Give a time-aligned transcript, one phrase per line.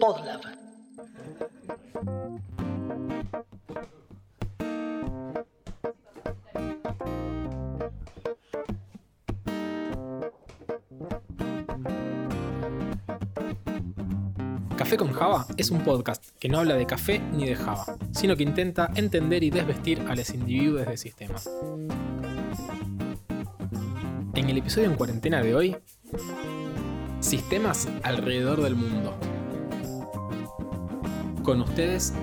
[0.00, 0.40] Podlab.
[14.76, 18.36] Café con Java es un podcast que no habla de café ni de Java, sino
[18.36, 21.48] que intenta entender y desvestir a los individuos de sistemas.
[24.34, 25.76] En el episodio en cuarentena de hoy,
[27.38, 29.12] sistemas alrededor del mundo.
[31.42, 32.14] Con ustedes,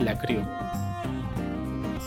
[0.00, 0.42] la crew.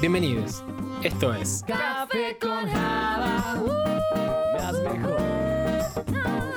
[0.01, 0.61] Bienvenidos,
[1.01, 3.69] esto es Café con Java, uh,
[4.53, 5.17] me haz mejor.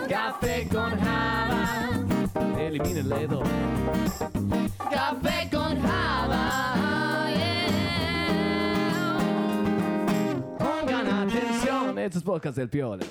[0.09, 1.69] Café con Java,
[2.59, 3.43] elimina el dedo.
[4.91, 8.57] Café con Java, yeah.
[10.59, 13.07] Pongan atención, estos podcasts del Piola.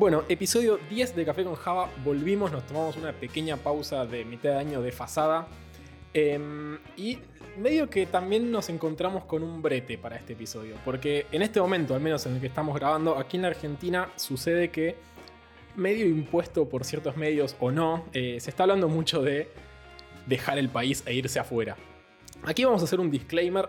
[0.00, 1.90] Bueno, episodio 10 de Café con Java.
[2.02, 5.46] Volvimos, nos tomamos una pequeña pausa de mitad de año desfasada.
[6.14, 7.18] Em, y
[7.58, 10.76] medio que también nos encontramos con un brete para este episodio.
[10.86, 14.08] Porque en este momento, al menos en el que estamos grabando, aquí en la Argentina
[14.16, 14.96] sucede que,
[15.76, 19.50] medio impuesto por ciertos medios o no, eh, se está hablando mucho de
[20.24, 21.76] dejar el país e irse afuera.
[22.44, 23.68] Aquí vamos a hacer un disclaimer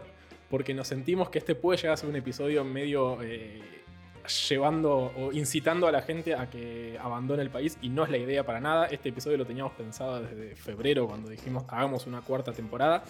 [0.49, 3.80] porque nos sentimos que este puede llegar a ser un episodio medio eh,
[4.27, 8.17] llevando o incitando a la gente a que abandone el país y no es la
[8.17, 8.85] idea para nada.
[8.85, 13.03] Este episodio lo teníamos pensado desde febrero cuando dijimos hagamos una cuarta temporada.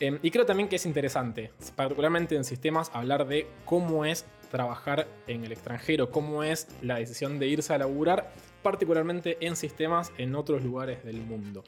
[0.00, 5.06] Eh, y creo también que es interesante, particularmente en sistemas, hablar de cómo es trabajar
[5.26, 10.34] en el extranjero, cómo es la decisión de irse a laburar, particularmente en sistemas en
[10.34, 11.62] otros lugares del mundo.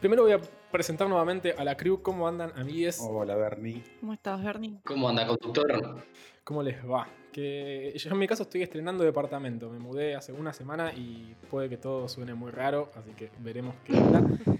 [0.00, 2.00] Primero voy a presentar nuevamente a la crew.
[2.02, 3.00] ¿Cómo andan, amigues?
[3.02, 3.82] Hola, Bernie.
[3.98, 4.78] ¿Cómo estás, Bernie?
[4.84, 6.04] ¿Cómo anda, conductor?
[6.48, 7.06] ¿Cómo les va?
[7.30, 9.68] Que yo en mi caso estoy estrenando departamento.
[9.68, 13.74] Me mudé hace una semana y puede que todo suene muy raro, así que veremos
[13.84, 14.24] qué onda.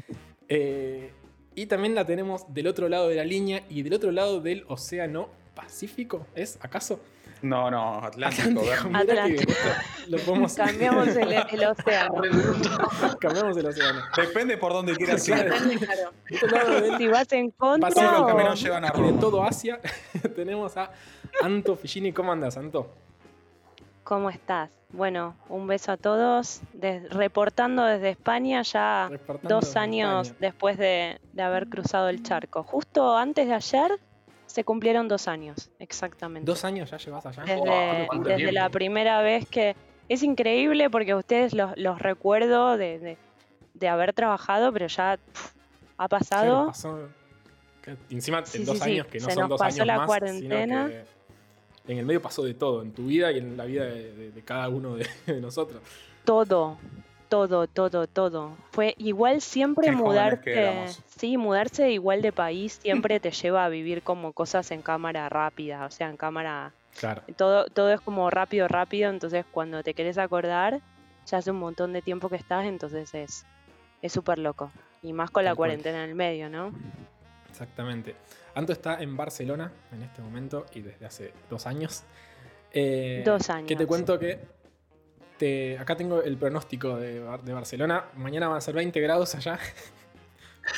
[0.51, 1.11] Eh,
[1.55, 4.65] y también la tenemos del otro lado de la línea y del otro lado del
[4.67, 6.27] océano Pacífico.
[6.35, 7.01] ¿Es acaso?
[7.43, 9.53] No, no, Atlántico, que Atlántico.
[10.09, 10.55] Lo podemos...
[10.55, 12.15] Cambiamos el, el océano.
[13.21, 14.01] Cambiamos el océano.
[14.17, 15.53] Depende por dónde quieras ir.
[16.49, 16.81] Claro.
[16.81, 19.21] Del Si vas en contra los o- caminos llevan a Y de Roma.
[19.21, 19.79] todo Asia
[20.37, 20.91] tenemos a
[21.43, 22.13] Anto Figini.
[22.13, 22.91] ¿Cómo andas, Anto?
[24.05, 24.71] ¿Cómo estás?
[24.91, 26.61] Bueno, un beso a todos.
[26.73, 30.39] Des- reportando desde España ya Reportando dos años España.
[30.41, 32.63] después de, de haber cruzado el charco.
[32.63, 34.01] Justo antes de ayer
[34.49, 36.45] se cumplieron dos años, exactamente.
[36.51, 37.43] ¿Dos años ya llevas allá?
[37.45, 39.77] desde, Wow, ¿cuánto desde la primera vez que
[40.09, 43.19] es increíble porque a ustedes los, los recuerdo de, de-
[43.75, 45.19] de haber trabajado, pero ya
[45.99, 46.67] ha pasado.
[46.67, 47.09] pasó-
[47.83, 49.87] que encima Sí, en dos sí, años que no se son nos dos pasó años
[49.87, 50.87] la más, cuarentena.
[50.89, 51.05] sino
[51.85, 54.13] que en el medio pasó de todo, en tu vida y en la vida de,
[54.15, 55.81] de- de cada uno de, de nosotros.
[56.25, 56.79] Todo,
[57.29, 58.57] todo, todo, todo.
[58.73, 60.87] Fue igual siempre Qué mudarte.
[61.07, 65.85] Sí, mudarse igual de país siempre te lleva a vivir como cosas en cámara rápida,
[65.87, 66.73] o sea, en cámara.
[66.99, 67.23] Claro.
[67.37, 69.11] Todo, todo es como rápido, rápido.
[69.11, 70.81] Entonces, cuando te querés acordar,
[71.27, 73.47] ya hace un montón de tiempo que estás, entonces es
[74.03, 74.71] es súper loco.
[75.03, 76.73] Y más con la cuarentena en el medio, ¿no?
[77.49, 78.15] Exactamente.
[78.55, 82.03] Anto está en Barcelona en este momento y desde hace dos años.
[82.73, 83.69] Eh, Dos años.
[83.69, 84.41] Que te cuento que
[85.39, 88.05] te- acá tengo el pronóstico de, Bar- de Barcelona.
[88.17, 89.59] Mañana van a ser 20 grados allá.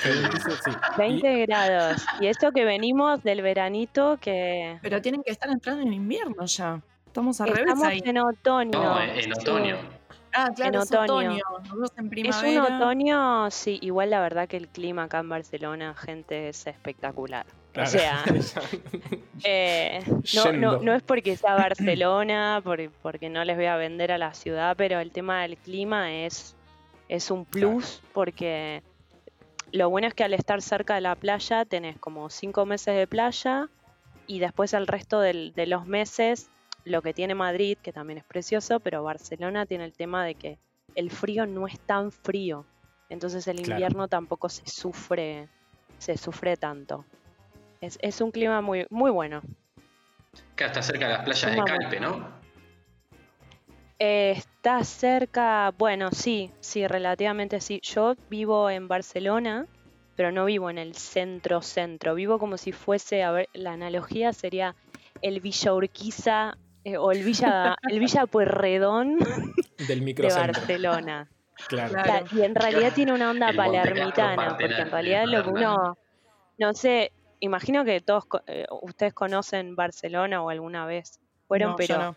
[0.04, 0.70] Sí.
[0.98, 2.04] 20 grados.
[2.20, 6.80] Y esto que venimos del veranito que Pero tienen que estar entrando en invierno ya.
[7.06, 8.00] Estamos al revés estamos ahí.
[8.04, 8.70] en otoño.
[8.70, 9.30] No, en sí.
[9.40, 9.76] otoño.
[10.32, 11.02] Ah, claro, en es otoño.
[11.32, 11.44] otoño.
[11.74, 15.94] Nosotros en Es un otoño, sí, igual la verdad que el clima acá en Barcelona,
[15.96, 17.46] gente, es espectacular.
[17.72, 17.88] Claro.
[17.88, 18.24] O sea,
[19.44, 20.82] eh, no, no, Yendo.
[20.82, 24.76] no es porque sea Barcelona, por- porque no les voy a vender a la ciudad,
[24.76, 26.56] pero el tema del clima es,
[27.08, 28.82] es un plus porque
[29.72, 33.06] lo bueno es que al estar cerca de la playa tenés como cinco meses de
[33.06, 33.68] playa
[34.26, 36.50] y después el resto del- de los meses
[36.84, 40.58] lo que tiene Madrid, que también es precioso, pero Barcelona tiene el tema de que
[40.94, 42.64] el frío no es tan frío.
[43.10, 43.72] Entonces el Claro.
[43.72, 45.46] invierno tampoco se sufre,
[45.98, 47.04] se sufre tanto.
[47.80, 49.42] Es, es un clima muy, muy bueno.
[50.52, 51.62] Acá está cerca de las playas de.
[51.64, 52.40] Calpe, ¿no?
[53.98, 57.80] Eh, está cerca, bueno, sí, sí, relativamente sí.
[57.82, 59.66] Yo vivo en Barcelona,
[60.16, 62.14] pero no vivo en el centro centro.
[62.14, 64.74] Vivo como si fuese, a ver, la analogía sería
[65.20, 69.18] el Villa Urquiza eh, o el Villa, el Villa Pueyrredón
[69.86, 70.28] Del de.
[70.28, 71.28] Barcelona.
[71.68, 72.24] Claro.
[72.32, 75.98] Y en realidad tiene una onda El palermitana, porque en realidad lo que uno,
[76.56, 81.76] no sé, imagino que todos co- eh, ustedes conocen Barcelona o alguna vez fueron, No,
[81.76, 82.16] pero no.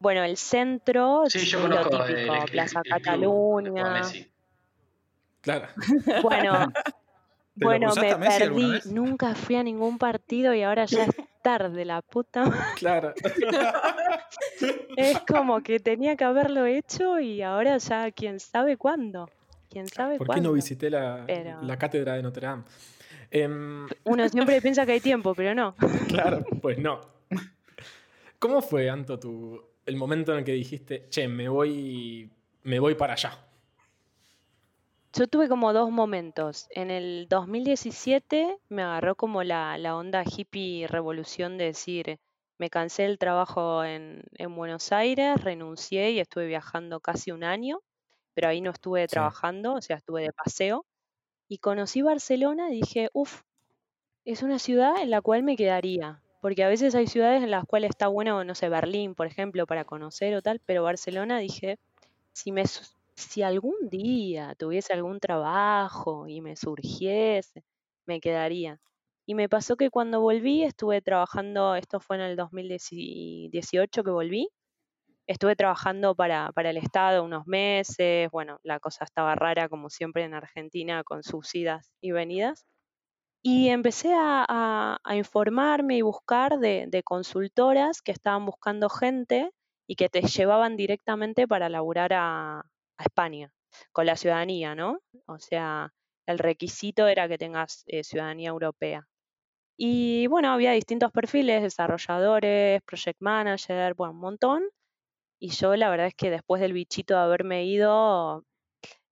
[0.00, 4.02] Bueno, el centro, Sí, yo lo el, típico, el- Plaza el de Cataluña.
[5.40, 5.68] Claro.
[6.22, 11.16] Bueno, ¿Te lo bueno, me perdí, nunca fui a ningún partido y ahora ya es
[11.42, 12.44] tarde, la puta.
[12.44, 12.60] madre.
[12.76, 13.14] Claro.
[14.96, 19.30] Es como que tenía que haberlo hecho y ahora ya quién sabe cuándo.
[19.70, 22.64] Quién sabe ¿Por qué no visité la, Pero- la cátedra de Notre Dame?
[23.30, 25.74] Em, Uno siempre piensa que hay tiempo, pero no.
[26.08, 27.00] claro, pues no.
[28.38, 32.30] ¿Cómo fue, Anto, tu, el momento en el que dijiste, che, me voy,
[32.62, 33.32] me voy para allá?
[35.12, 36.66] Yo tuve como dos momentos.
[36.70, 42.18] En el 2017 me agarró como la, la onda hippie revolución de decir,
[42.58, 47.80] me cansé del trabajo en, en Buenos Aires, renuncié y estuve viajando casi un año,
[48.34, 49.08] pero ahí no estuve Sí.
[49.08, 50.86] trabajando, o sea, estuve de paseo.
[51.48, 53.42] Y conocí Barcelona y dije, uff,
[54.24, 56.22] es una ciudad en la cual me quedaría.
[56.40, 59.66] Porque a veces hay ciudades en las cuales está bueno, no sé, Berlín, por ejemplo,
[59.66, 61.78] para conocer o tal, pero Barcelona dije,
[62.32, 62.64] si me
[63.18, 67.64] si algún día tuviese algún trabajo y me surgiese,
[68.06, 68.80] me quedaría.
[69.26, 74.48] Y me pasó que cuando volví estuve trabajando, esto fue en el 2018 que volví,
[75.28, 80.24] estuve trabajando para, para el Estado unos meses, bueno, la cosa estaba rara como siempre
[80.24, 82.66] en Argentina con sus idas y venidas.
[83.42, 89.50] Y empecé a, a- informarme y buscar de, de consultoras que estaban buscando gente
[89.88, 93.52] y que te llevaban directamente para laburar a, a España,
[93.92, 95.00] con la ciudadanía, ¿no?
[95.26, 95.92] O sea,
[96.26, 99.08] el requisito era que tengas eh, ciudadanía europea.
[99.78, 104.62] Y bueno, había distintos perfiles, desarrolladores, project manager, bueno, un montón.
[105.40, 108.44] Y yo la verdad es que después del bichito de haberme ido,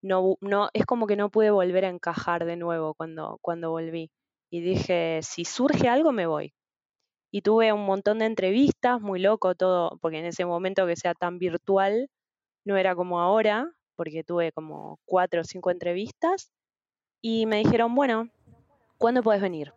[0.02, 4.10] no, no, es como que no pude volver a encajar de nuevo cuando, cuando volví.
[4.50, 6.54] Y dije, si surge algo, me voy.
[7.30, 11.14] Y tuve un montón de entrevistas, muy loco todo, porque en ese momento que sea
[11.14, 12.08] tan virtual,
[12.64, 16.52] no era como ahora, porque tuve como cuatro o cinco entrevistas.
[17.20, 18.30] Y me dijeron, bueno,
[18.98, 19.72] ¿cuándo puedes venir?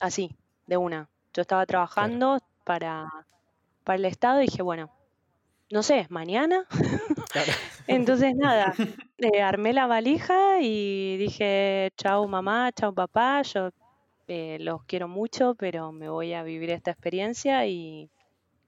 [0.00, 0.36] Así,
[0.66, 1.10] de una.
[1.34, 3.26] Yo estaba trabajando para,
[3.84, 4.90] para el Estado y dije, bueno,
[5.70, 6.66] no sé, mañana.
[7.30, 7.52] Claro.
[7.86, 8.72] Entonces, nada,
[9.18, 13.68] eh, armé la valija y dije, chau mamá, chau papá, yo
[14.28, 18.10] eh, los quiero mucho, pero me voy a vivir esta experiencia y,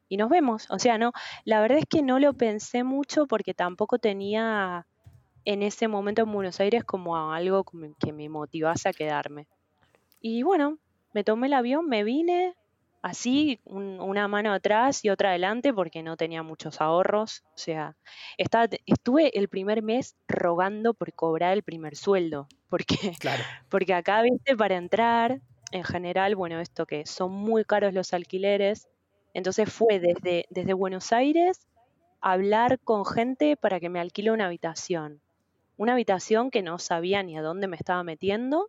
[0.09, 0.67] y nos vemos.
[0.71, 1.13] O sea, no,
[1.45, 4.87] la verdad es que no lo pensé mucho porque tampoco tenía
[5.45, 7.65] en ese momento en Buenos Aires como algo
[7.99, 9.47] que me motivase a quedarme.
[10.21, 10.79] Y bueno,
[11.15, 12.55] me tomé el avión, me vine
[13.03, 17.43] así, un- una mano atrás y otra adelante porque no tenía muchos ahorros.
[17.49, 17.97] O sea,
[18.39, 23.45] estaba, estuve el primer mes rogando por cobrar el primer sueldo, porque Claro.
[23.69, 25.41] porque acá, viste, para entrar,
[25.73, 28.89] en general, bueno, esto que son muy caros los alquileres,
[29.35, 31.69] entonces fue desde, desde Buenos Aires
[32.21, 35.23] hablar con gente para que me alquile una habitación.
[35.77, 38.69] Una habitación que no sabía ni a dónde me estaba metiendo.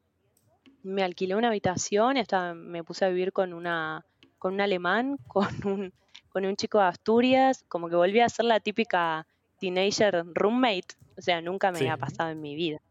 [0.84, 4.06] Me alquilé una habitación, estaba, me puse a vivir con una,
[4.42, 5.94] con un alemán, con un,
[6.30, 9.28] con un chico de Asturias, como que volví a ser la típica
[9.60, 10.96] teenager roommate.
[11.16, 11.84] O sea, nunca me Sí.
[11.86, 12.82] había pasado en mi vida.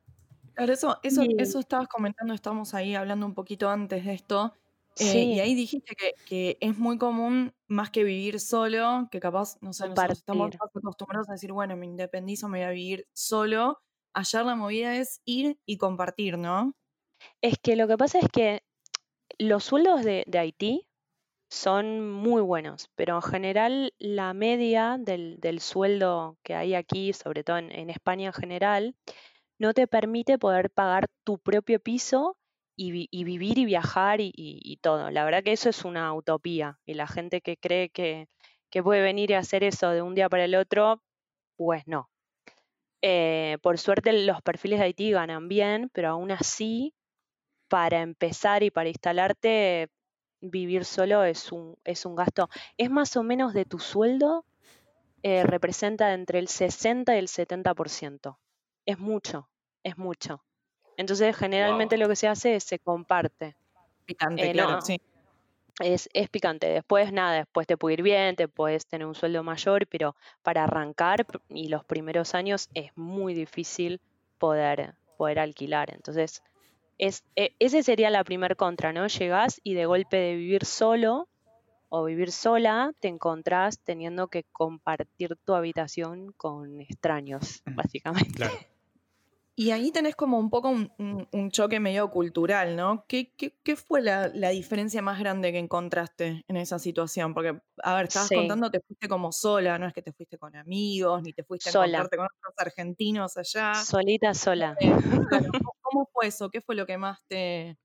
[0.54, 4.54] Claro, eso, eso, Y- eso estabas comentando, estamos ahí hablando un poquito antes de esto.
[4.96, 5.18] eh, Sí.
[5.34, 9.72] y ahí dijiste que, que es muy común, más que vivir solo, que capaz, no
[9.72, 13.80] sé, nosotros estamos más acostumbrados a decir, bueno, me independizo, me voy a vivir solo.
[14.12, 16.74] Ayer la movida es ir y compartir, ¿no?
[17.40, 18.62] Es que lo que pasa es que
[19.38, 20.86] los sueldos de, de Haití
[21.50, 27.58] son muy buenos, pero en general la media del, sueldo que hay aquí, sobre todo
[27.58, 28.94] en, España en general,
[29.58, 32.36] no te permite poder pagar tu propio piso
[32.76, 35.10] y, vi- y vivir y viajar y, todo.
[35.10, 38.28] La verdad que eso es una utopía y la gente que cree que,
[38.70, 41.02] que puede venir y hacer eso de un día para el otro,
[41.56, 42.08] pues no.
[43.02, 46.94] Eh, por suerte los perfiles de Haití ganan bien, pero aún así
[47.68, 49.88] para empezar y para instalarte,
[50.40, 52.48] vivir solo es un, es un gasto.
[52.76, 54.44] Es más o menos de tu sueldo,
[55.22, 58.40] eh, representa entre el 60 y el 70%.
[58.86, 59.50] Es mucho,
[59.84, 60.44] es mucho.
[60.96, 61.98] Entonces, generalmente Wow.
[61.98, 63.56] lo que se hace es se comparte.
[64.04, 64.80] Picante, Eh, claro, no.
[64.80, 64.98] sí.
[65.80, 66.66] Es, es picante.
[66.68, 70.64] Después, nada, después te puede ir bien, te puedes tener un sueldo mayor, pero para
[70.64, 74.00] arrancar y los primeros años es muy difícil
[74.38, 75.92] poder, poder alquilar.
[75.94, 76.42] Entonces,
[77.00, 79.06] es, e- ese sería la primer contra, ¿no?
[79.06, 81.28] Llegás y de golpe de vivir solo
[81.88, 88.32] o vivir sola, te encontrás teniendo que compartir tu habitación con extraños, básicamente.
[88.34, 88.54] Claro.
[89.56, 93.04] Y ahí tenés como un poco un, un- un choque medio cultural, ¿no?
[93.06, 97.34] ¿Qué, qué- qué fue la, la diferencia más grande que encontraste en esa situación?
[97.34, 98.36] Porque, a ver, estabas Sí.
[98.36, 101.68] contando, te fuiste como sola, no es que te fuiste con amigos, ni te fuiste
[101.68, 103.74] a encontrarte con otros argentinos allá.
[103.74, 104.76] Solita, sola.
[104.80, 104.90] Eh,
[105.28, 105.50] claro,
[105.90, 106.50] ¿cómo- ¿Cómo fue eso?
[106.50, 107.76] ¿Qué fue lo que más te,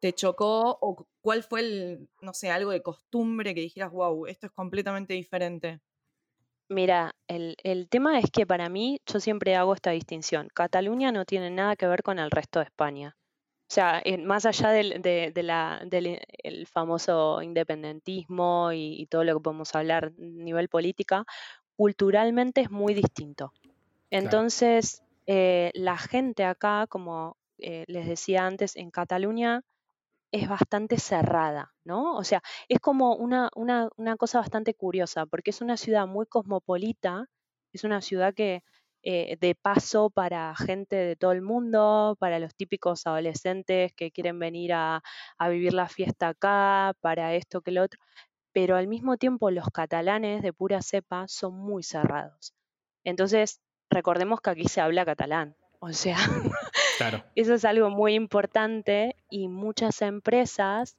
[0.00, 0.78] te chocó?
[0.80, 4.52] ¿O cu- cuál fue el, no sé, algo de costumbre que dijeras, wow, esto es
[4.52, 5.80] completamente diferente?
[6.68, 10.48] Mira, el, el tema es que para mí yo siempre hago esta distinción.
[10.54, 13.16] Cataluña no tiene nada que ver con el resto de España.
[13.70, 19.00] O sea, en- más allá del, de- de la- del i- el famoso independentismo y,
[19.00, 21.24] y todo lo que podemos hablar a nivel política,
[21.76, 23.52] culturalmente es muy distinto.
[24.10, 29.62] Entonces, eh, la gente acá, como eh, les decía antes, en Cataluña
[30.32, 32.16] es bastante cerrada, ¿no?
[32.16, 36.26] O sea, es como una, una, una cosa bastante curiosa, porque es una ciudad muy
[36.26, 37.26] cosmopolita,
[37.72, 38.62] es una ciudad que
[39.02, 44.38] eh, de paso para gente de todo el mundo, para los típicos adolescentes que quieren
[44.38, 45.02] venir a,
[45.38, 48.00] a vivir la fiesta acá, para esto que lo otro,
[48.52, 52.54] pero al mismo tiempo los catalanes de pura cepa son muy cerrados.
[53.04, 53.60] Entonces,
[53.94, 56.16] recordemos que aquí se habla catalán, o sea,
[56.98, 57.24] Claro.
[57.34, 60.96] eso es algo muy importante y muchas empresas,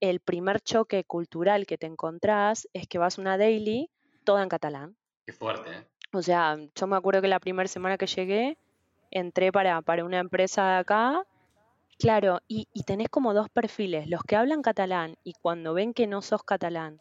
[0.00, 3.90] el primer choque cultural que te encontrás es que vas a una daily
[4.24, 4.96] toda en catalán.
[5.26, 5.86] Qué fuerte, ¿eh?
[6.12, 8.56] O sea, yo me acuerdo que la primera semana que llegué,
[9.10, 11.26] entré para, para una empresa de acá,
[11.98, 16.06] claro, y, y tenés como dos perfiles, los que hablan catalán y cuando ven que
[16.06, 17.00] no sos catalán,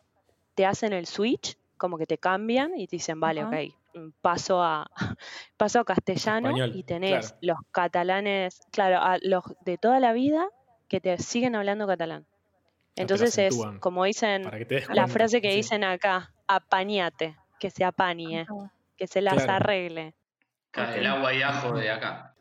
[0.56, 3.50] te hacen el switch, como que te cambian y te dicen, vale, Ajá.
[3.50, 3.74] ok,
[4.22, 4.90] paso a,
[5.58, 7.38] paso a castellano Español, y tenés claro.
[7.42, 10.48] los catalanes, claro, a los de toda la vida
[10.88, 12.26] que te siguen hablando catalán.
[12.96, 14.44] lo Entonces es, como dicen,
[14.94, 15.58] la frase que sí.
[15.58, 18.46] dicen acá, apañate, que se apañe,
[18.96, 19.54] que se las Claro.
[19.54, 20.14] arregle.
[20.96, 22.36] El agua y ajo de acá.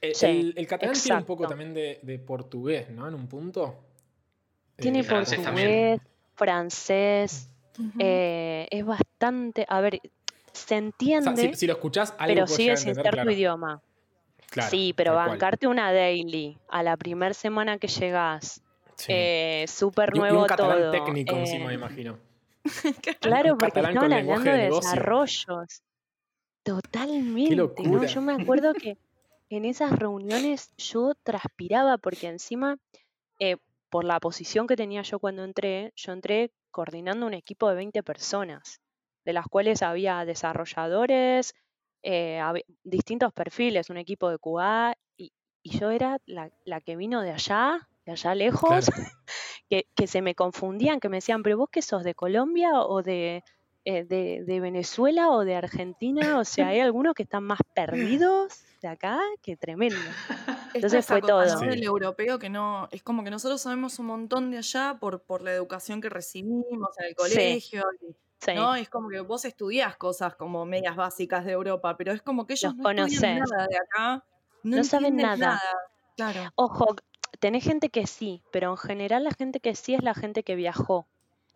[0.00, 3.06] Eh, Sí, el, el catalán tiene un poco también de, de portugués, ¿no?
[3.06, 3.84] En un punto.
[4.76, 6.00] Tiene Eh, francés portugués, también.
[6.36, 7.50] francés,
[7.98, 10.00] eh, es bastante, a ver,
[10.52, 13.80] se o entiende, sea, si, si lo escuchás, algo pero sigue sin ser tu idioma.
[14.50, 15.28] Claro, sí, pero cual.
[15.30, 18.60] bancarte una daily a la primera semana que llegás,
[18.96, 19.06] Sí.
[19.14, 20.90] eh, súper Y un- y nuevo un catalán todo.
[20.90, 22.18] técnico eh, encima, me imagino.
[23.20, 25.82] Claro, porque estaban hablando de desarrollos.
[26.62, 28.06] Totalmente.
[28.08, 28.98] Yo me acuerdo que
[29.48, 32.76] en esas reuniones yo transpiraba porque encima,
[33.38, 33.56] eh,
[33.88, 38.02] por la posición que tenía yo cuando entré, yo entré coordinando un equipo de 20
[38.02, 38.80] personas,
[39.24, 41.54] de las cuales había desarrolladores,
[42.02, 46.96] eh, hab- distintos perfiles, un equipo de QA, y, y yo era la, la que
[46.96, 48.86] vino de allá, de allá lejos,
[49.68, 53.02] que, que se me confundían, que me decían, pero vos que sos de Colombia o
[53.02, 53.44] de,
[53.84, 58.64] eh, de, de Venezuela o de Argentina, o sea, hay algunos que están más perdidos
[58.82, 59.98] de acá que tremendo.
[60.72, 61.60] Entonces fue todo.
[61.60, 65.42] del europeo que no, es como que nosotros sabemos un montón de allá por, por
[65.42, 67.14] la educación que recibimos en el Sí.
[67.16, 68.74] colegio, y- Sí, ¿no?
[68.74, 72.54] Es como que vos estudiás cosas como medias básicas de Europa, pero es como que
[72.54, 73.38] ellos Los no conocés.
[73.38, 74.24] nada de acá,
[74.62, 75.60] no, No saben nada.
[76.16, 76.50] Claro.
[76.54, 76.96] Ojo,
[77.38, 80.54] tenés gente que sí, pero en general la gente que sí es la gente que
[80.54, 81.06] viajó.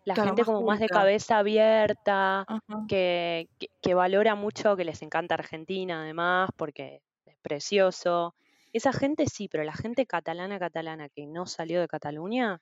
[0.03, 2.45] La Claro, gente más como más de cabeza abierta,
[2.87, 8.35] que, que, que valora mucho, que les encanta Argentina además, porque es precioso.
[8.73, 12.61] Esa gente sí, pero la gente catalana, catalana que no salió de Cataluña,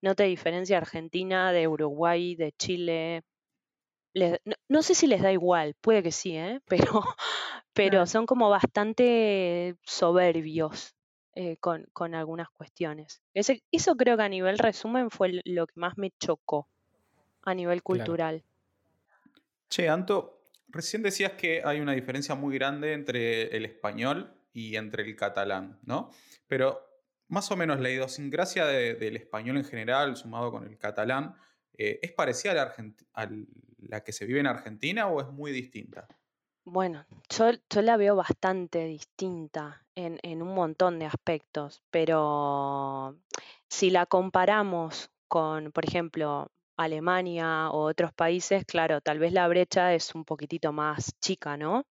[0.00, 3.22] no te diferencia Argentina de Uruguay, de Chile.
[4.12, 6.60] Les- no, no sé si les da igual, puede que sí, ¿eh?
[6.92, 7.02] pero,
[7.72, 8.06] pero Claro.
[8.06, 10.94] son como bastante soberbios
[11.34, 13.22] eh, con, con algunas cuestiones.
[13.34, 16.68] Ese- eso creo que a nivel resumen fue lo que más me chocó
[17.42, 17.98] a nivel Claro.
[18.04, 18.44] cultural.
[19.68, 25.04] Che, Anto, recién decías que hay una diferencia muy grande entre el español y entre
[25.04, 26.10] el catalán, ¿no?
[26.48, 26.80] Pero
[27.28, 31.36] más o menos la idiosincrasia de- del español en general, sumado con el catalán,
[31.76, 32.74] eh, ¿es parecida
[33.14, 33.28] a
[33.78, 36.06] la, que se vive en Argentina o es muy distinta?
[36.64, 43.18] Bueno, yo, yo la veo bastante distinta en, en un montón de aspectos, pero
[43.68, 49.94] si la comparamos con, por ejemplo, Alemania o otros países, claro, tal vez la brecha
[49.94, 51.80] es un poquitito más chica, ¿no?
[51.80, 51.84] O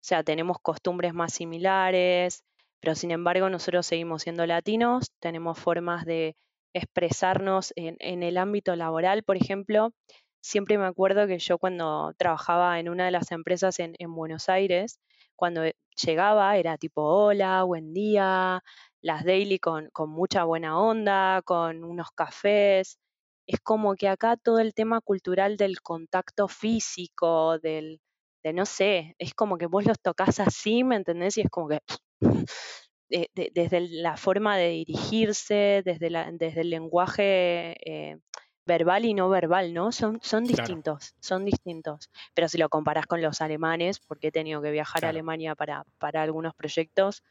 [0.00, 2.44] sea, tenemos costumbres más similares,
[2.80, 6.36] pero sin embargo nosotros seguimos siendo latinos, tenemos formas de
[6.74, 9.92] expresarnos en, el ámbito laboral, por ejemplo.
[10.40, 14.48] Siempre me acuerdo que yo cuando trabajaba en una de las empresas en, en Buenos
[14.48, 15.00] Aires,
[15.36, 18.62] cuando e- llegaba era tipo, hola, buen día,
[19.00, 22.98] las daily con, con mucha buena onda, con unos cafés.
[23.46, 28.00] Es como que acá todo el tema cultural del contacto físico, del,
[28.44, 31.38] de no sé, es como que vos los tocas así, ¿me entendés?
[31.38, 31.80] Y es como que
[33.08, 38.18] de- de- desde la forma de dirigirse, desde, la, desde el lenguaje eh,
[38.66, 39.92] verbal y no verbal, ¿no?
[39.92, 40.46] Son, son Claro.
[40.46, 42.10] distintos, son distintos.
[42.34, 45.08] Pero si lo comparás con los alemanes, porque he tenido que viajar a.
[45.08, 47.22] Alemania para, para algunos proyectos,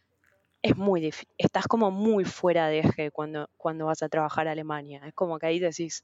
[0.63, 4.51] es muy difícil, estás como muy fuera de eje cuando, cuando vas a trabajar a
[4.53, 5.01] Alemania.
[5.07, 6.03] Es como que ahí decís,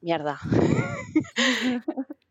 [0.00, 0.38] mierda,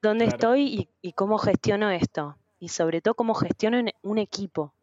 [0.02, 0.36] ¿dónde Claro.
[0.36, 2.38] estoy y, y cómo gestiono esto?
[2.60, 4.74] Y sobre todo cómo gestiono un equipo.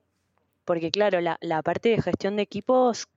[0.67, 3.09] Porque claro, la, la parte de gestión de equipos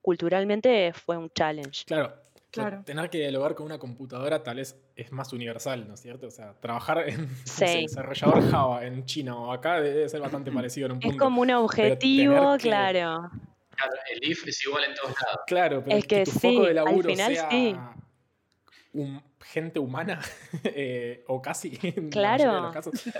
[0.00, 1.84] culturalmente fue un challenge.
[1.86, 2.14] Claro.
[2.50, 2.82] Claro.
[2.82, 6.28] Tener que dialogar con una computadora tal vez es más universal, ¿no es cierto?
[6.28, 7.82] O sea, trabajar en no sé, Sí.
[7.82, 11.14] desarrollador Java en China o acá debe ser bastante parecido en un punto.
[11.14, 13.30] Es como un objetivo, que- claro.
[13.76, 15.40] Claro, el if es igual en todos lados.
[15.46, 17.76] Claro, pero Es que tu sí, foco de al laburo final sea sí.
[18.94, 20.20] un- gente humana,
[20.64, 22.44] eh, o casi, en la Claro.
[22.44, 23.14] mayoría de los casos,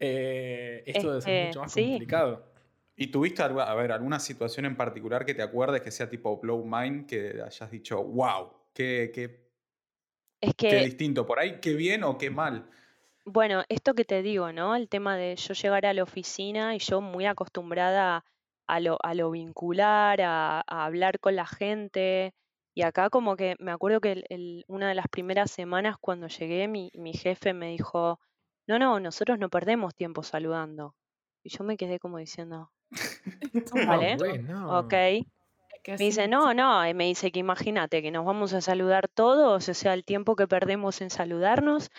[0.00, 1.84] eh, esto debe ser Este, mucho más sí.
[1.90, 2.51] complicado.
[2.96, 6.64] ¿Y tuviste a ver, alguna situación en particular que te acuerdes que sea tipo blow
[6.64, 9.50] mind, que hayas dicho, wow, qué, qué,
[10.42, 12.70] Es qué que distinto por ahí, qué bien o qué mal?
[13.24, 14.74] Bueno, esto que te digo, ¿no?
[14.74, 18.24] El tema de yo llegar a la oficina y yo muy acostumbrada
[18.66, 22.34] a lo, a lo vincular, a, a hablar con la gente.
[22.74, 26.26] Y acá como que me acuerdo que el- el- una de las primeras semanas cuando
[26.28, 28.18] llegué, mi, mi jefe me dijo,
[28.66, 30.96] no, no, nosotros no perdemos tiempo saludando.
[31.44, 32.72] Y yo me quedé como diciendo,
[33.86, 34.12] Vale.
[34.12, 34.78] Ah, bueno.
[34.80, 34.94] ok.
[35.88, 39.68] Me dice, no, no, y me dice que imagínate que nos vamos a saludar todos,
[39.68, 41.90] o sea, el tiempo que perdemos en saludarnos.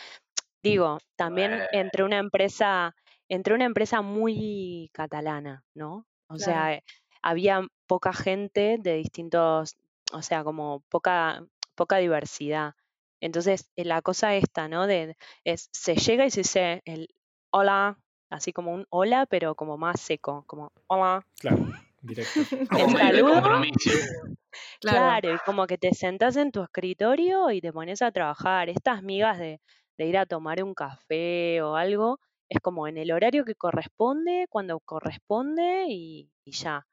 [0.63, 1.65] Digo, también Bueno.
[1.73, 2.95] entre una empresa,
[3.27, 6.05] entre una empresa muy catalana, ¿no?
[6.27, 6.39] O Claro.
[6.39, 6.79] sea,
[7.21, 9.75] había poca gente de distintos,
[10.13, 11.43] o sea, como poca,
[11.75, 12.75] poca diversidad.
[13.19, 14.87] Entonces, la cosa esta, ¿no?
[14.87, 17.09] De, es, se llega y se dice el
[17.51, 17.97] hola,
[18.33, 21.25] así como un hola, pero como más seco, como hola.
[21.39, 21.57] Claro,
[22.01, 22.41] directo.
[22.69, 23.33] Como El medio de saludo.
[23.33, 23.89] compromiso.
[24.81, 25.21] Claro.
[25.21, 28.69] Claro, y como que te sentás en tu escritorio y te pones a trabajar.
[28.69, 29.61] Estas migas de,
[29.97, 34.45] de ir a tomar un café o algo, es como en el horario que corresponde,
[34.49, 36.85] cuando corresponde y, y ya.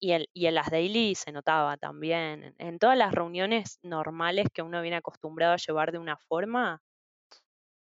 [0.00, 2.44] Y, el, y en las daily se notaba también.
[2.44, 6.82] En, en todas las reuniones normales que uno viene acostumbrado a llevar de una forma,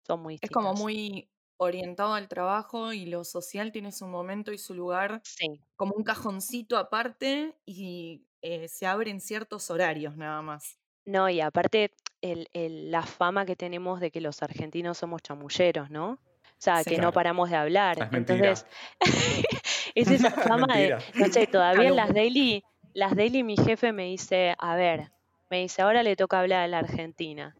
[0.06, 1.30] son muy Es como muy
[1.60, 6.04] orientado al trabajo y lo social tiene su momento y su lugar Sí, como un
[6.04, 10.78] cajoncito aparte y eh, se abre en ciertos horarios nada más.
[11.06, 15.90] no, y aparte el, el- la fama que tenemos de que los argentinos somos chamulleros,
[15.90, 16.12] ¿no?
[16.12, 16.84] O sea, Sí.
[16.84, 18.06] que no paramos de hablar.
[18.08, 18.10] Es.
[18.12, 18.66] Entonces,
[19.94, 24.04] es esa fama de, no sé, todavía en las daily, las daily mi jefe me
[24.06, 25.12] dice, a ver,
[25.50, 27.56] me dice, ahora le toca hablar a la Argentina.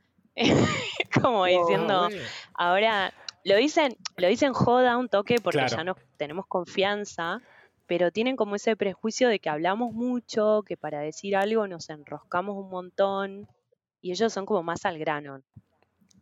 [1.23, 3.13] Como diciendo, Ah, ahora,
[3.45, 5.77] lo dicen, lo dicen joda un toque porque Claro.
[5.77, 7.41] ya no tenemos confianza,
[7.87, 12.57] pero tienen como ese prejuicio de que hablamos mucho, que para decir algo nos enroscamos
[12.57, 13.49] un montón,
[14.01, 15.43] y ellos son como más al grano.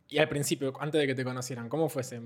[0.07, 2.19] Y al principio, antes de que te conocieran, ¿cómo fue ese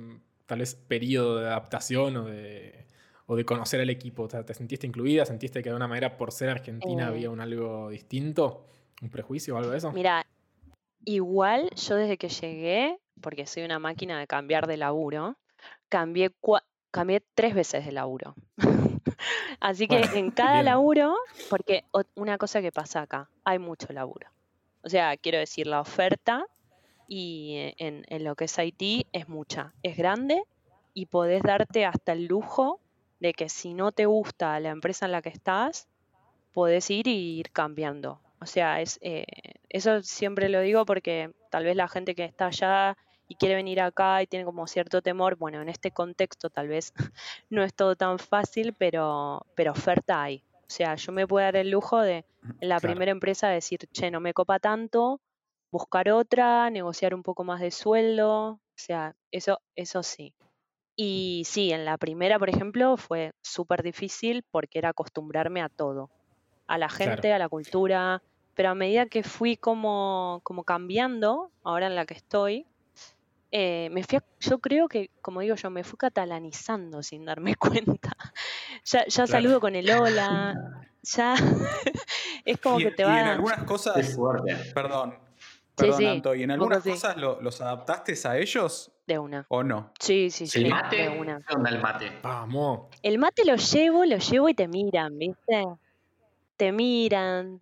[0.46, 2.88] tal vez periodo de adaptación o de,
[3.26, 4.24] o de conocer al equipo?
[4.24, 5.26] O sea, ¿Te sentiste incluida?
[5.26, 7.08] ¿Sentiste que de alguna manera por ser argentina Eh.
[7.08, 8.66] había un algo distinto?
[9.02, 9.92] ¿Un prejuicio o algo de eso?
[9.92, 10.26] Mira,
[11.04, 15.38] igual yo desde que llegué, porque soy una máquina de cambiar de laburo,
[15.90, 16.32] cambié,
[16.92, 18.36] cambié tres veces de laburo.
[19.60, 20.66] Así que Bueno, en cada bien.
[20.66, 21.16] laburo,
[21.50, 21.84] porque
[22.16, 24.30] una cosa que pasa acá, hay mucho laburo.
[24.84, 26.46] O sea, quiero decir, la oferta
[27.08, 30.44] y eh, en, en lo que es Haití es mucha, es grande
[30.94, 32.80] y podés darte hasta el lujo
[33.20, 35.88] de que si no te gusta la empresa en la que estás,
[36.52, 38.20] podés ir y ir cambiando.
[38.44, 39.26] O sea, es, eh,
[39.70, 42.98] eso siempre lo digo porque tal vez la gente que está allá
[43.30, 46.94] y quiere venir acá y tiene como cierto temor, bueno, en este contexto tal vez
[47.50, 50.44] no es todo tan fácil, pero, pero oferta hay.
[50.68, 52.26] O sea, yo me puedo dar el lujo de
[52.60, 52.94] en la Claro.
[52.94, 55.22] primera empresa decir, che, no me copa tanto,
[55.72, 60.34] buscar otra, negociar un poco más de sueldo, o sea, eso, eso sí.
[60.96, 66.12] Y sí, en la primera, por ejemplo, fue súper difícil porque era acostumbrarme a todo,
[66.68, 67.16] a la Claro.
[67.16, 68.22] gente, a la cultura,
[68.56, 72.68] pero a medida que fui como, como cambiando, ahora en la que estoy,
[73.52, 77.56] eh, me fui, a- yo creo que, como digo yo, me fui catalanizando sin darme
[78.00, 78.12] cuenta.
[78.86, 79.28] Ya, ya Claro.
[79.28, 80.56] saludo con el hola,
[81.04, 81.36] ya
[82.46, 83.32] es como y, que te y en va...
[83.34, 84.56] algunas cosas, fuerte.
[84.74, 85.20] perdón,
[85.76, 86.90] Sí, perdón sí, Anto, ¿y en algunas sí.
[86.92, 89.46] cosas lo- los adaptaste a ellos De una.
[89.50, 89.92] o no?
[90.00, 91.10] Sí, sí, sí, ¿El de mate?
[91.10, 91.42] una.
[91.48, 92.20] ¿Qué onda el mate?
[92.24, 92.90] Vamos.
[93.02, 95.64] El mate lo llevo, lo llevo y te miran, ¿viste?
[96.58, 97.60] Te miran.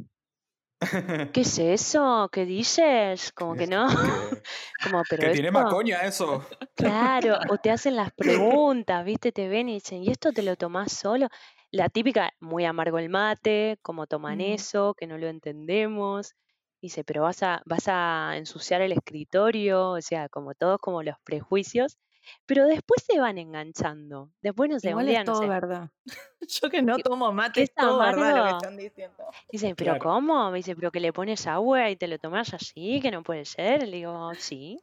[1.32, 2.30] ¿qué es eso?
[2.32, 3.32] ¿Qué dices?
[3.34, 4.14] Como que no, Que,
[4.82, 6.46] como, pero que tiene esto, macoña eso.
[6.76, 9.32] claro, o te hacen las preguntas, ¿viste?
[9.32, 11.28] Te ven y dicen, ¿y esto te lo tomás solo?
[11.72, 14.42] La típica, muy amargo el mate, ¿cómo toman Mm.
[14.42, 14.94] eso?
[14.96, 16.36] Que no lo entendemos.
[16.82, 21.16] Dice, pero vas a, vas a ensuciar el escritorio, o sea, como todos como los
[21.24, 21.98] prejuicios,
[22.46, 24.30] pero después se van enganchando.
[24.42, 25.90] Después, no un Igual es no todo sé, verdad.
[26.48, 28.58] Yo que no tomo mate, es es todo verdad lo que amargo.
[28.58, 29.24] están diciendo.
[29.52, 30.04] Dicen, ¿pero Claro.
[30.04, 30.52] cómo?
[30.52, 33.00] Me dice, ¿pero que le pones agua y te lo tomas así?
[33.02, 33.88] Que no puede ser.
[33.88, 34.80] Le digo, sí.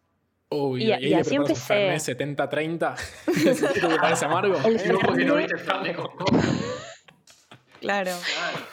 [0.51, 1.95] Uy, Y, y ahí y así empecé.
[1.97, 2.97] 70-30.
[3.45, 4.57] ¿Eso te parece amargo?
[4.65, 5.55] El No, porque no viste
[5.95, 6.39] con coca.
[7.81, 8.11] Claro.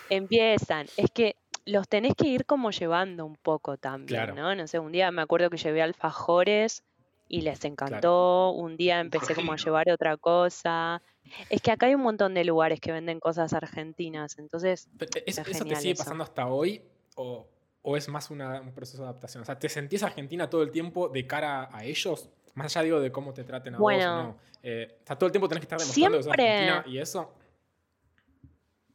[0.10, 0.88] empiezan.
[0.98, 4.36] Es que los tenés que ir como llevando un poco también, Claro.
[4.36, 4.56] ¿no?
[4.56, 6.84] No sé, un día me acuerdo que llevé alfajores
[7.28, 8.52] y les encantó.
[8.52, 11.02] Un día empecé como a llevar otra cosa.
[11.50, 15.38] Es que acá hay un montón de lugares que venden cosas argentinas, entonces Pero, ¿es-
[15.40, 16.04] es ¿Eso te sigue eso.
[16.04, 16.84] pasando hasta hoy?
[17.16, 17.48] ¿O,
[17.82, 19.42] o es más una- un proceso de adaptación?
[19.42, 22.30] O sea, ¿te sentís argentina todo el tiempo de cara a ellos?
[22.54, 24.38] Más allá digo de cómo te traten a vos Bueno, o no.
[24.62, 27.34] Eh, o sea, todo el tiempo tenés que estar demostrando que sos argentina y eso.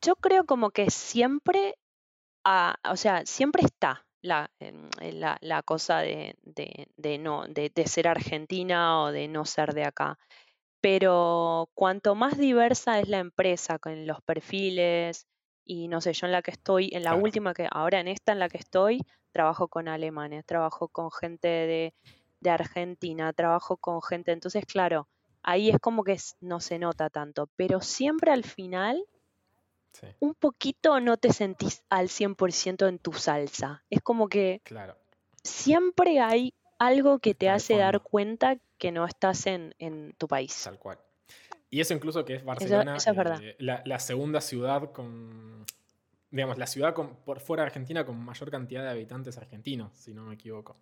[0.03, 1.77] yo creo como que siempre,
[2.45, 7.47] ah, o sea, siempre está la, em, eh, la, la cosa de, de, de no,
[7.47, 10.19] de, de ser argentina o de no ser de acá.
[10.81, 15.27] Pero cuanto más diversa es la empresa con los perfiles,
[15.65, 17.23] y no sé, yo en la que estoy, en la Claro.
[17.23, 19.03] última que, ahora en esta en la que estoy,
[19.33, 21.95] trabajo con alemanes, trabajo con gente de,
[22.41, 25.09] de Argentina, trabajo con gente, entonces claro,
[25.43, 29.05] ahí es como que no se nota tanto, pero siempre al final
[29.93, 33.85] Sí, un poquito no te sentís al 100% en tu salsa.
[33.91, 34.97] Es como que claro.
[35.43, 40.63] siempre hay algo que te hace dar cuenta que no estás en, en tu país.
[40.65, 40.99] Tal cual.
[41.69, 43.39] Y eso incluso que es Barcelona, eso es verdad.
[43.43, 45.65] eh, la, la segunda ciudad con.
[46.33, 50.15] Digamos, la ciudad con- por fuera de Argentina con mayor cantidad de habitantes argentinos, si
[50.15, 50.77] no me equivoco.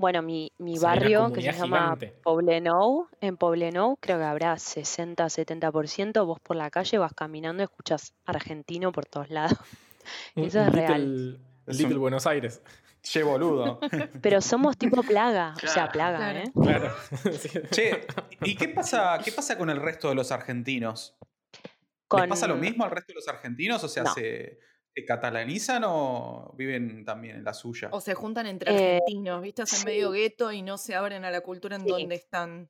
[0.00, 2.14] Bueno, mi, mi barrio que se llama gigante.
[2.22, 8.14] Poblenou, en Poblenou creo que habrá 60-70%, vos por la calle vas caminando y escuchas
[8.24, 9.58] argentino por todos lados.
[10.36, 11.26] Un- Eso es real.
[11.26, 12.62] little, Es little un- Buenos Aires.
[13.02, 13.78] Che, boludo.
[14.22, 16.38] Pero somos tipo plaga, o sea, plaga, Claro.
[16.38, 16.52] ¿eh?
[16.62, 16.94] Claro.
[17.38, 17.48] Sí.
[17.70, 18.06] Che,
[18.42, 21.14] ¿y qué pasa, qué pasa con el resto de los argentinos?
[21.52, 21.72] ¿Les
[22.08, 22.28] Con...
[22.28, 23.82] pasa lo mismo al resto de los argentinos?
[23.84, 24.12] O sea, No.
[24.14, 24.58] ¿se,
[25.00, 27.88] se catalanizan o viven también en la suya?
[27.92, 29.62] O se juntan entre Eh, argentinos, ¿viste?
[29.62, 29.84] Hacen sí.
[29.86, 31.88] medio gueto y no se abren a la cultura en Sí.
[31.90, 32.68] donde están.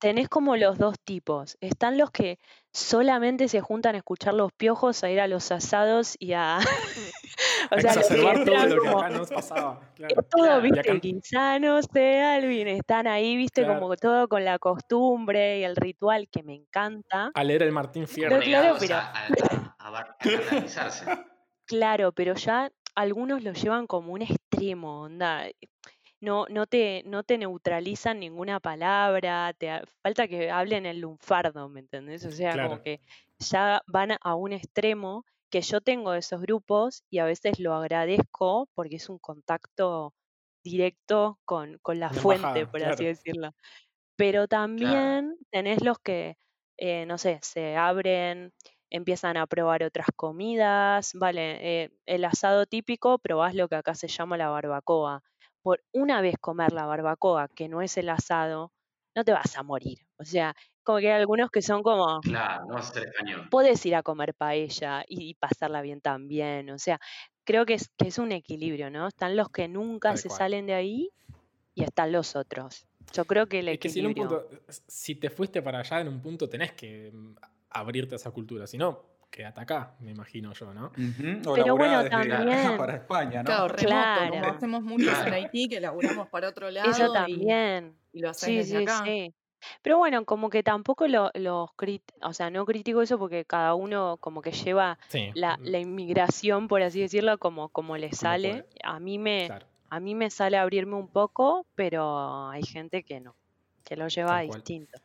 [0.00, 1.56] tenés como los dos tipos.
[1.60, 2.38] Están los que
[2.72, 6.58] solamente se juntan a escuchar los piojos, a ir a los asados y a...
[7.72, 9.80] o A sea, los que exacerbar todo lo que acá nos pasaba.
[9.96, 10.14] Claro.
[10.30, 10.92] todo, Claro, y viste, acá-
[11.92, 13.80] de Alvin, están ahí, viste, Claro.
[13.80, 17.32] como todo con la costumbre y el ritual que me encanta.
[17.34, 18.36] A leer el Martín Fierro.
[18.38, 19.26] Pero claro, pero- a,
[19.80, 21.37] a.
[21.68, 25.46] Claro, pero ya algunos lo llevan como un extremo, onda.
[26.20, 31.68] No, no te, no te neutralizan ninguna palabra, te ha- falta que hablen el lunfardo,
[31.68, 32.24] ¿me entendés?
[32.26, 32.58] O sea, Claro.
[32.58, 33.00] como que
[33.38, 37.74] ya van a un extremo que yo tengo de esos grupos y a veces lo
[37.74, 40.14] agradezco porque es un contacto
[40.64, 43.06] directo con, con la fuente, embajada, por así claro.
[43.06, 43.52] decirlo.
[44.16, 46.36] Pero también tenés los que,
[46.76, 48.52] eh, no sé, se abren,
[48.90, 54.08] empiezan a probar otras comidas, vale, eh, el asado típico, probás lo que acá se
[54.08, 55.22] llama la barbacoa.
[55.62, 58.72] Por una vez comer la barbacoa, que no es el asado,
[59.14, 59.98] no te vas a morir.
[60.18, 63.48] O sea, como que hay algunos que son como, Claro, no vas a ser español.
[63.50, 66.70] podés ir a comer paella y, y pasarla bien también.
[66.70, 66.98] O sea,
[67.44, 69.08] creo que es, que es un equilibrio, ¿no?
[69.08, 70.38] Están los que nunca Tal se cual.
[70.38, 71.10] salen de ahí
[71.74, 72.86] y están los otros.
[73.12, 74.48] Yo creo que el Es que si en un equilibrio.
[74.48, 77.34] punto, si te fuiste para allá, en un punto tenés que mm,
[77.70, 78.66] abrirte a esa cultura.
[78.66, 80.86] Si no, quédate acá, me imagino yo, ¿no?
[81.46, 83.46] O Pero bueno, desde acá también- para España, ¿no?
[83.46, 84.30] Claro, remoto, Claro.
[84.30, 86.90] como hacemos muchos en Haití, que laburamos para otro lado.
[86.90, 87.94] Eso y- también.
[88.12, 89.02] Y, lo haces Sí, desde sí, acá.
[89.04, 89.34] sí.
[89.82, 93.74] Pero bueno, como que tampoco lo- los crit o sea, no critico eso porque cada
[93.74, 95.30] uno como que lleva Sí.
[95.34, 98.66] la, mm, la inmigración, por así decirlo, como, como le sale.
[98.84, 103.18] A mí me, Claro, a mí me sale abrirme un poco, pero hay gente que
[103.20, 103.34] no,
[103.84, 104.98] que lo lleva distinto.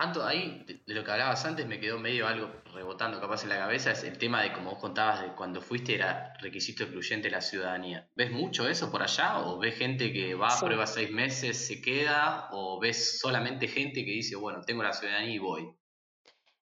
[0.00, 3.58] Anto, ahí de, lo que hablabas antes me quedó medio algo rebotando capaz en la
[3.58, 7.40] cabeza, es el tema de como vos contabas de cuando fuiste era requisito excluyente la
[7.40, 8.08] ciudadanía.
[8.14, 9.40] ¿Ves mucho eso por allá?
[9.40, 10.64] ¿O ves gente que va, Sí.
[10.64, 12.48] prueba seis meses, se queda?
[12.52, 15.74] ¿O ves solamente gente que dice, bueno, tengo la ciudadanía y voy?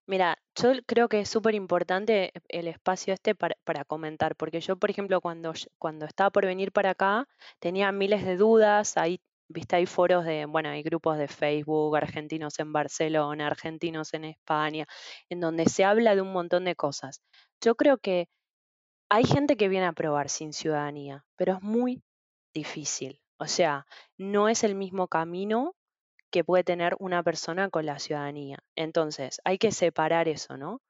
[0.06, 4.76] Mira, yo creo que es súper importante el espacio este para, para comentar, porque yo,
[4.76, 9.76] por ejemplo, cuando, cuando estaba por venir para acá, tenía miles de dudas, ahí, viste,
[9.76, 14.86] hay foros de, bueno, hay grupos de Facebook, argentinos en Barcelona, argentinos en España,
[15.28, 17.22] en donde se habla de un montón de cosas.
[17.60, 18.28] Yo creo que
[19.08, 22.02] hay gente que viene a probar sin ciudadanía, pero es muy
[22.54, 23.20] difícil.
[23.38, 23.86] O sea,
[24.18, 25.74] no es el mismo camino
[26.30, 28.58] que puede tener una persona con la ciudadanía.
[28.76, 30.80] Entonces, hay que separar eso, ¿no?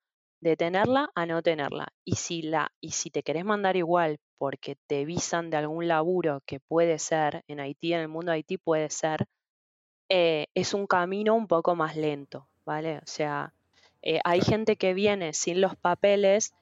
[0.40, 1.92] De tenerla a no tenerla.
[2.04, 6.42] Y si, la, y si te querés mandar igual porque te visan de algún laburo
[6.46, 9.26] que puede ser, en Haití, en el mundo de Haití puede ser,
[10.08, 12.98] eh, es un camino un poco más lento, ¿vale?
[12.98, 13.52] O sea,
[14.02, 16.54] eh, hay gente que viene sin los papeles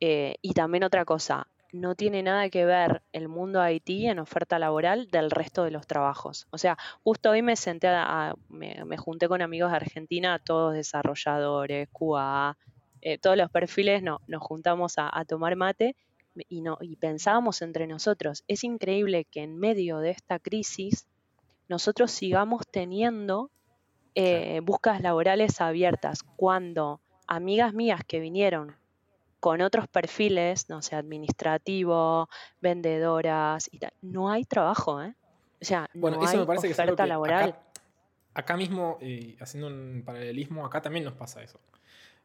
[0.00, 4.20] eh, y también otra cosa, no tiene nada que ver el mundo de Haití en
[4.20, 6.46] oferta laboral del resto de los trabajos.
[6.50, 10.74] O sea, justo hoy me senté, a, me, me, junté con amigos de Argentina, todos
[10.74, 12.56] desarrolladores, QA,
[13.02, 15.96] eh, todos los perfiles, no, nos juntamos a, a, tomar mate
[16.48, 21.06] y, no, y pensábamos entre nosotros, es increíble que en medio de esta crisis
[21.68, 23.50] nosotros sigamos teniendo
[24.14, 28.74] eh, búsquedas laborales abiertas cuando amigas mías que vinieron
[29.38, 32.28] con otros perfiles, no sé, administrativo,
[32.60, 35.14] vendedoras y tal, no hay trabajo, ¿eh?
[35.60, 37.50] O sea, bueno, no eso hay me parece oferta que es laboral.
[37.50, 37.62] Acá,
[38.34, 41.60] acá, mismo, eh, haciendo un paralelismo, acá también nos pasa eso.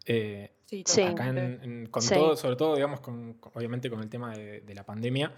[0.05, 0.83] Eh, sí.
[1.03, 2.13] Acá en, en, con Sí.
[2.15, 5.31] todo, sobre todo, digamos, con, obviamente con el tema de, de la pandemia,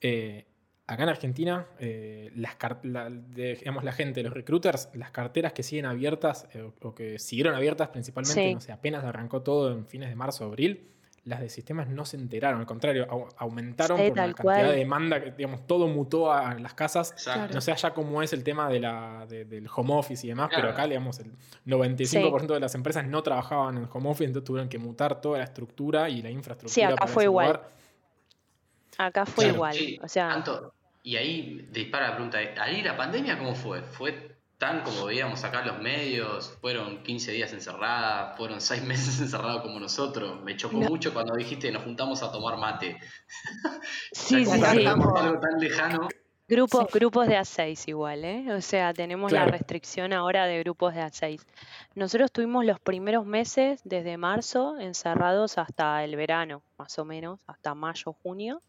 [0.00, 0.46] eh,
[0.86, 5.62] acá en Argentina, eh, las la, de- digamos, la gente, los recruiters, las carteras que
[5.62, 8.54] siguen abiertas eh, o, o que siguieron abiertas principalmente, Sí.
[8.54, 10.88] no sé, apenas arrancó todo en fines de marzo, abril,
[11.24, 14.66] las de sistemas no se enteraron, al contrario, au- aumentaron Sí, por la cantidad cual.
[14.68, 17.12] de demanda, que, digamos, todo mutó a las casas.
[17.12, 17.54] Exacto.
[17.54, 20.50] No sé allá cómo es el tema de la, de- del home office y demás,
[20.54, 21.30] pero acá, digamos, el
[21.64, 25.44] 95% de las empresas no trabajaban en home office, entonces tuvieron que mutar toda la
[25.44, 26.74] estructura y la infraestructura.
[26.74, 27.46] Sí, acá para fue igual.
[27.46, 27.70] lugar.
[28.98, 29.54] Acá fue Claro.
[29.54, 29.74] igual.
[29.74, 33.82] Sí, O sea, Anto, y ahí dispara la pregunta, ¿ahí la pandemia cómo fue?
[33.82, 34.31] ¿Fue
[34.62, 36.56] tan como veíamos acá los medios?
[36.60, 38.36] ¿Fueron 15 días encerradas?
[38.36, 40.40] ¿Fueron 6 meses encerrados como nosotros?
[40.44, 40.86] Me chocó No.
[40.88, 42.96] mucho cuando dijiste nos juntamos a tomar mate.
[44.12, 44.66] sí, O sea, sí, como sí.
[44.86, 46.08] hablamos de algo tan lejano.
[46.46, 48.52] Grupos, grupos de A6 igual, ¿eh?
[48.52, 51.40] O sea, tenemos la restricción ahora de grupos de A6.
[51.96, 57.74] Nosotros tuvimos los primeros meses, desde marzo, encerrados hasta el verano, más o menos, hasta
[57.74, 58.60] mayo, junio.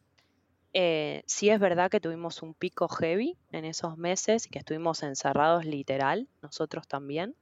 [0.74, 5.04] Eh, sí es verdad que tuvimos un pico heavy en esos meses y que estuvimos
[5.04, 7.36] encerrados literal, nosotros también.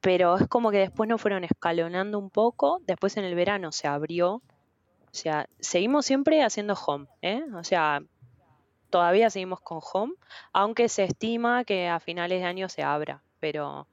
[0.00, 3.88] Pero es como que después nos fueron escalonando un poco, después en el verano se
[3.88, 4.34] abrió.
[4.34, 4.42] O
[5.12, 7.42] sea, seguimos siempre haciendo home, ¿eh?
[7.54, 8.00] O sea,
[8.90, 10.14] todavía seguimos con home,
[10.52, 13.22] aunque se estima que a finales de año se abra.
[13.40, 13.88] Pero,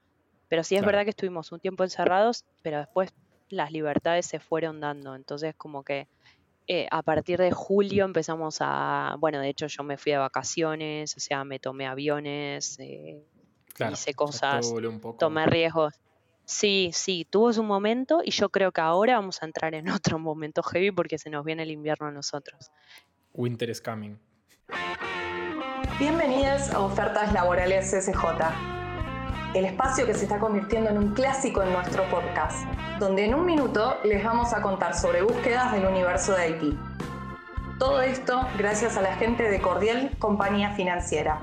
[0.48, 0.92] pero sí es Claro.
[0.92, 3.10] verdad que estuvimos un tiempo encerrados, pero después
[3.48, 5.14] las libertades se fueron dando.
[5.14, 6.08] Entonces, como que
[6.68, 11.16] eh, a partir de julio empezamos a, bueno, de hecho yo me fui de vacaciones,
[11.16, 13.24] o sea, me tomé aviones, eh,
[13.72, 15.18] Claro, hice cosas, un poco.
[15.18, 15.94] tomé riesgos.
[16.44, 20.18] Sí, sí, tuvo su momento y yo creo que ahora vamos a entrar en otro
[20.18, 22.70] momento heavy porque se nos viene el invierno a nosotros.
[23.32, 24.18] Winter is coming.
[25.98, 28.12] Bienvenidas a Ofertas Laborales SJ,
[29.54, 32.66] el espacio que se está convirtiendo en un clásico en nuestro podcast,
[32.98, 36.78] donde en un minuto les vamos a contar sobre búsquedas del universo de Haití.
[37.78, 41.40] Todo esto gracias a la gente de Cordial Compañía Financiera.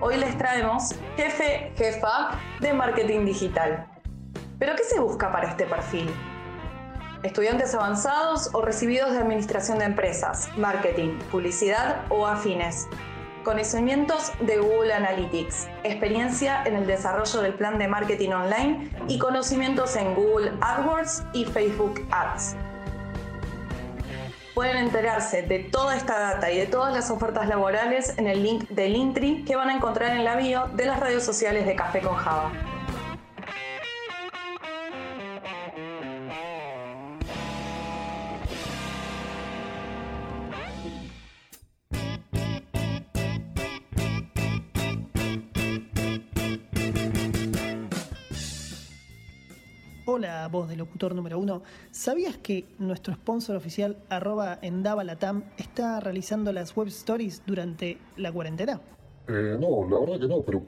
[0.00, 3.86] Hoy les traemos jefe, jefa de marketing digital.
[4.58, 6.12] ¿Pero qué se busca para este perfil?
[7.22, 12.88] estudiantes avanzados o recibidos de administración de empresas, marketing, publicidad o afines.
[13.44, 19.96] Conocimientos de Google Analytics, experiencia en el desarrollo del plan de marketing online y conocimientos
[19.96, 22.54] en Google AdWords y Facebook Ads.
[24.54, 28.68] Pueden enterarse de toda esta data y de todas las ofertas laborales en el link
[28.68, 32.00] de Linktree que van a encontrar en la bio de las redes sociales de Café
[32.00, 32.52] con Java.
[50.14, 51.62] Hola, voz del locutor número uno.
[51.90, 58.78] ¿Sabías que nuestro sponsor oficial, arroba Endavalatam, está realizando las web stories durante la cuarentena?
[59.26, 60.62] Eh, no, la verdad que no, pero.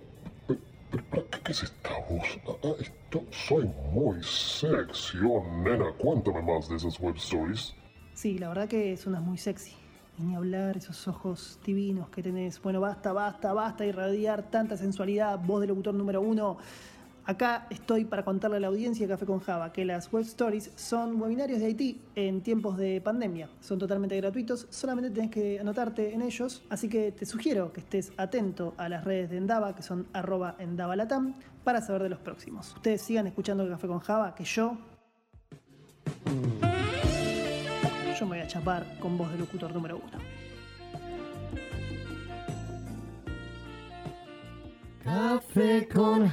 [0.48, 2.40] pero, pero, ¿para ¿qué, qué es esta voz?
[2.48, 7.74] Ah, ah, esto, soy muy sexy, oh nena, cuéntame más de esas web stories.
[8.14, 9.74] Sí, la verdad que suenas muy sexy.
[10.16, 12.62] Y ni hablar, esos ojos divinos que tenés.
[12.62, 16.56] Bueno, basta, basta, basta irradiar tanta sensualidad, voz del locutor número uno.
[17.26, 21.20] Acá estoy para contarle a la audiencia Café con Java que las web stories son
[21.20, 23.48] webinarios de Haití en tiempos de pandemia.
[23.60, 26.62] Son totalmente gratuitos, solamente tenés que anotarte en ellos.
[26.68, 30.56] Así que te sugiero que estés atento a las redes de Endava, que son arroba
[30.58, 31.34] endavalatam,
[31.64, 32.74] para saber de los próximos.
[32.74, 34.76] Ustedes sigan escuchando Café con Java, que yo...
[38.20, 40.33] Yo me a chapar con voz de locutor número uno.
[45.04, 46.30] Café con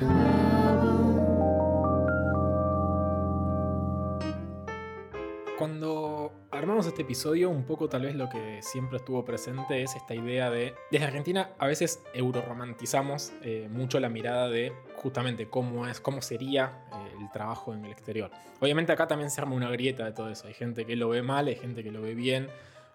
[5.57, 10.15] Cuando armamos este episodio, un poco tal vez lo que siempre estuvo presente es esta
[10.15, 15.99] idea de, desde Argentina a veces euroromantizamos eh, mucho la mirada de justamente cómo es,
[15.99, 18.31] cómo sería eh, el trabajo en el exterior.
[18.61, 20.47] Obviamente acá también se arma una grieta de todo eso.
[20.47, 22.47] Hay gente que lo ve mal, hay gente que lo ve bien,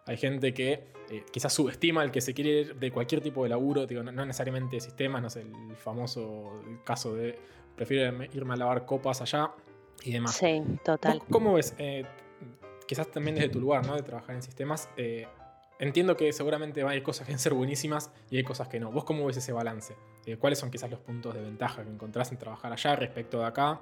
[0.07, 3.49] hay gente que eh, quizás subestima el que se quiere ir de cualquier tipo de
[3.49, 7.39] laburo, digo, no, no necesariamente sistemas, no sé, el famoso caso de
[7.75, 9.51] prefiero irme a lavar copas allá
[10.03, 10.37] y demás.
[10.37, 11.19] Sí, total.
[11.19, 11.75] ¿Vos ¿Cómo ves?
[11.79, 12.05] Eh,
[12.87, 13.95] quizás también desde tu lugar, ¿no?
[13.95, 14.89] De trabajar en sistemas.
[14.97, 15.27] eh,
[15.79, 18.91] entiendo que seguramente hay cosas que van a ser buenísimas y hay cosas que no.
[18.91, 19.95] ¿Vos cómo ves ese balance?
[20.41, 23.81] ¿Cuáles son quizás los puntos de ventaja que encontrás en trabajar allá respecto de acá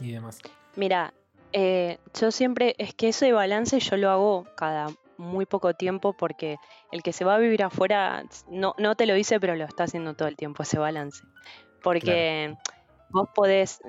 [0.00, 0.38] y demás?
[0.74, 1.12] Mira,
[1.52, 6.58] eh, yo siempre, es que ese balance yo lo hago cada muy poco tiempo porque
[6.90, 9.84] el que se va a vivir afuera no, no te lo dice, pero lo está
[9.84, 11.24] haciendo todo el tiempo ese balance.
[11.82, 12.56] Porque
[13.10, 13.80] vos podés,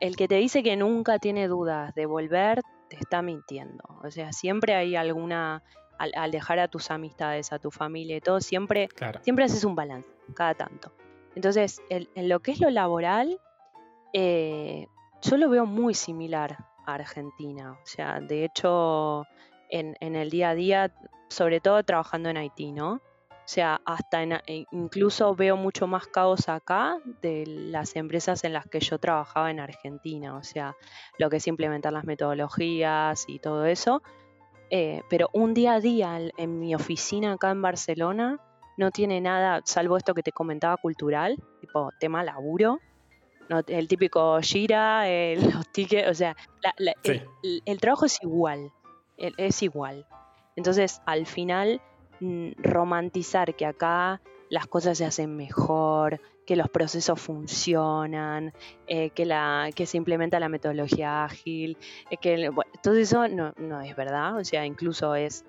[0.00, 3.82] el que te dice que nunca tiene dudas de volver, te está mintiendo.
[4.02, 5.62] O sea, siempre hay alguna,
[5.98, 9.20] al, al dejar a tus amistades, a tu familia y todo, siempre Claro.
[9.22, 10.92] siempre haces un balance, cada tanto.
[11.34, 13.38] Entonces, el- en lo que es lo laboral,
[14.12, 14.86] eh,
[15.22, 16.56] yo lo veo muy similar
[16.86, 17.72] a Argentina.
[17.72, 19.26] O sea, de hecho,
[19.70, 20.92] en, en el día a día,
[21.28, 22.92] sobre todo trabajando en Haití, ¿no?
[22.94, 28.54] O sea, hasta en, e- incluso veo mucho más caos acá de las empresas en
[28.54, 30.34] las que yo trabajaba en Argentina.
[30.36, 30.74] O sea,
[31.18, 34.02] lo que es implementar las metodologías y todo eso.
[34.70, 38.38] Eh, pero un día a día en- mi oficina acá en Barcelona
[38.78, 42.80] no tiene nada, salvo esto que te comentaba cultural, tipo tema laburo.
[43.50, 47.10] No, el típico gira, el- los tickets, o sea, la- la- Sí.
[47.12, 48.70] el, el- el trabajo es igual,
[49.16, 50.06] es igual.
[50.56, 51.80] Entonces, al final,
[52.20, 58.52] mm, romantizar que acá las cosas se hacen mejor, que los procesos funcionan,
[58.86, 61.76] eh, que, la, que se implementa la metodología ágil,
[62.10, 65.44] eh, que bueno, todo eso no, no es verdad, o sea, incluso es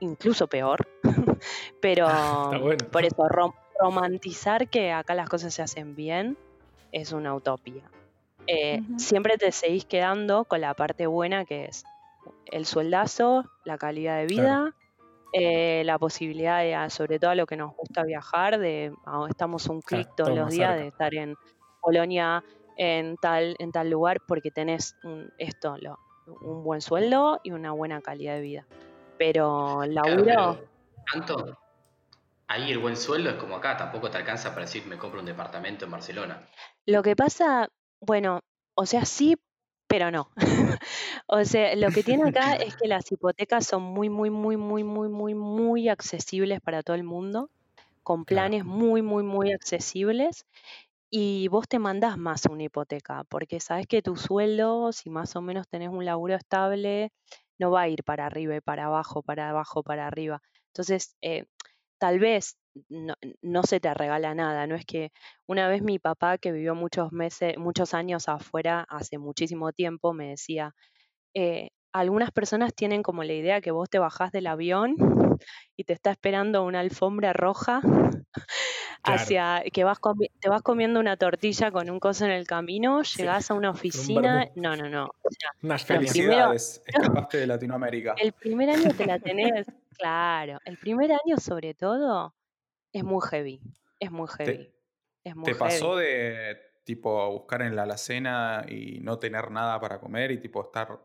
[0.00, 0.88] incluso peor.
[1.80, 2.08] Pero
[2.60, 2.84] bueno.
[2.90, 6.36] por eso, rom- romantizar que acá las cosas se hacen bien
[6.92, 7.82] es una utopía.
[8.46, 8.80] Eh.
[8.96, 11.84] Siempre te seguís quedando con la parte buena que es
[12.46, 14.74] el sueldazo, la calidad de vida,
[15.32, 19.26] eh, la posibilidad de, a- sobre todo a lo que nos gusta viajar, de ah,
[19.28, 20.82] estamos un Claro, clic todos todo los días cerca.
[20.82, 21.36] de estar en
[21.80, 22.44] Polonia,
[22.76, 27.72] en tal, en tal lugar, porque tenés un- esto, lo- un buen sueldo y una
[27.72, 28.66] buena calidad de vida.
[29.18, 30.70] Pero Claro, laburo, pero
[31.12, 31.58] tanto,
[32.48, 35.26] ahí el buen sueldo es como acá, tampoco te alcanza para decir me compro un
[35.26, 36.48] departamento en Barcelona.
[36.86, 37.68] Lo que pasa,
[38.00, 38.40] bueno,
[38.74, 39.36] o sea, sí,
[39.92, 40.30] pero no.
[41.28, 44.84] O sea, lo que tiene acá es que las hipotecas son muy, muy, muy, muy,
[44.84, 47.50] muy, muy, muy accesibles para todo el mundo,
[48.02, 48.52] con Claro.
[48.52, 50.46] planes muy, muy, muy accesibles.
[51.10, 55.42] Y vos te mandás más una hipoteca, porque sabes que tu sueldo, si más o
[55.42, 57.12] menos tenés un laburo estable,
[57.58, 60.40] no va a ir para arriba y para abajo, para abajo, para arriba.
[60.68, 61.46] Entonces, eh,
[61.98, 62.56] tal vez
[62.88, 65.10] no, no se te regala nada, no es que
[65.46, 70.28] una vez mi papá, que vivió muchos meses, muchos años afuera, hace muchísimo tiempo, me
[70.30, 70.74] decía,
[71.34, 74.96] eh, algunas personas tienen como la idea que vos te bajás del avión
[75.76, 77.80] y te está esperando una alfombra roja
[79.04, 79.20] Claro.
[79.20, 83.02] hacia que vas comi- te vas comiendo una tortilla con un coso en el camino,
[83.02, 83.70] Sí, llegás a una
[84.20, 84.52] oficina, vermú.
[84.62, 85.04] no, no, no.
[85.06, 88.14] O sea, Una Lo primero- Felicidades, escapaste de Latinoamérica.
[88.18, 89.66] el primer año te la tenés,
[89.98, 92.32] claro, el primer año sobre todo
[92.92, 93.60] es muy heavy,
[93.98, 94.72] es muy heavy,
[95.24, 96.06] es muy ¿Te pasó heavy.
[96.06, 100.98] de tipo buscar en la alacena y no tener nada para comer y tipo estar,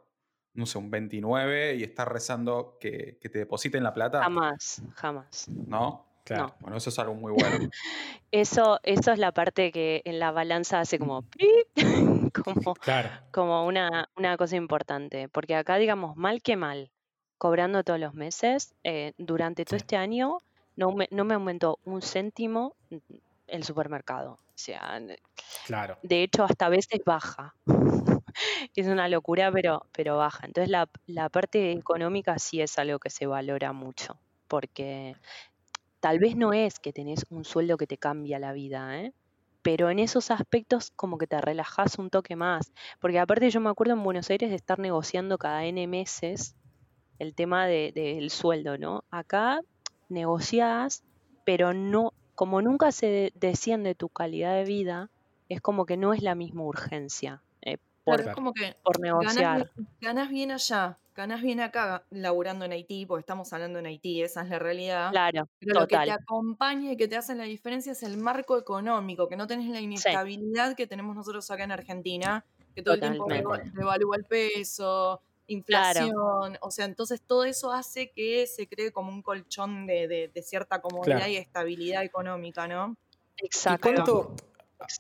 [0.54, 4.23] no sé, un 29 y estar rezando que, que te depositen la plata?
[4.23, 5.47] Jamás, jamás.
[5.50, 6.06] ¿No?
[6.23, 6.47] Claro.
[6.47, 6.56] No.
[6.60, 7.69] Bueno, eso es algo muy bueno.
[8.32, 11.23] Eso, eso es la parte que en la balanza hace como
[12.43, 13.10] como, Claro.
[13.32, 15.30] como una, una cosa importante.
[15.30, 16.91] Porque acá, digamos, mal que mal,
[17.38, 19.84] cobrando todos los meses, eh, durante todo Sí.
[19.84, 20.39] este año
[20.77, 22.73] no, me- no me aumentó un céntimo
[23.47, 24.33] el supermercado.
[24.33, 24.99] O sea,
[25.65, 25.97] Claro.
[26.03, 27.53] de hecho, hasta a veces baja.
[28.75, 30.45] Es una locura, pero, pero baja.
[30.45, 34.19] Entonces, la, la parte económica sí es algo que se valora mucho.
[34.47, 35.15] Porque
[35.99, 39.13] tal vez no es que tenés un sueldo que te cambia la vida, ¿eh?
[39.63, 42.71] Pero en esos aspectos como que te relajás un toque más.
[42.99, 46.55] Porque aparte yo me acuerdo en Buenos Aires de estar negociando cada N meses
[47.19, 49.03] el tema de- del sueldo, ¿no?
[49.09, 49.59] Acá
[50.10, 51.03] negociás,
[51.45, 55.10] pero no, como nunca se desciende tu calidad de vida,
[55.49, 59.72] es como que no es la misma urgencia eh, por, Claro, como que por negociar.
[60.01, 64.41] ganás bien allá, ganás bien acá laburando en Haití, porque estamos hablando en Haití, esa
[64.43, 65.12] es la realidad.
[65.12, 66.12] Claro, Pero lo que te total.
[66.12, 69.82] acompaña y que te hace la diferencia es el marco económico, que no tenés la
[69.82, 72.45] inestabilidad que tenemos nosotros acá en Argentina,
[72.76, 73.26] que todo el tiempo
[73.74, 79.22] devalúa el peso, inflación, o sea, entonces todo eso hace que se cree como un
[79.22, 81.32] colchón de, de- de cierta comodidad Claro.
[81.32, 82.95] y estabilidad económica, ¿no?
[83.41, 83.89] ¿Y Exacto.
[83.93, 84.36] cuánto?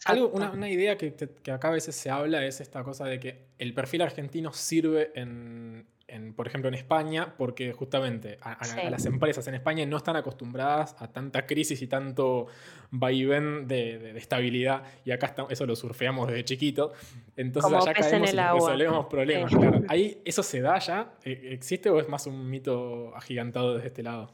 [0.05, 0.27] Algo, exacto.
[0.29, 3.47] una, una idea que, que acá a veces se habla es esta cosa de que
[3.59, 8.79] el perfil argentino sirve en, en, por ejemplo, en España, porque justamente a, a- Sí.
[8.79, 12.47] a las empresas en España no están acostumbradas a tanta crisis y tanto
[12.91, 16.93] vaivén de, de- de estabilidad, y acá está- eso lo surfeamos desde chiquito,
[17.35, 18.35] entonces Como allá pez en caemos y
[18.67, 19.51] resolvemos problemas.
[19.51, 19.57] Sí.
[19.57, 19.81] Claro.
[19.89, 21.13] Ahí, ¿Eso se da ya?
[21.25, 24.33] Eh, ¿Existe o es más un mito agigantado desde este lado?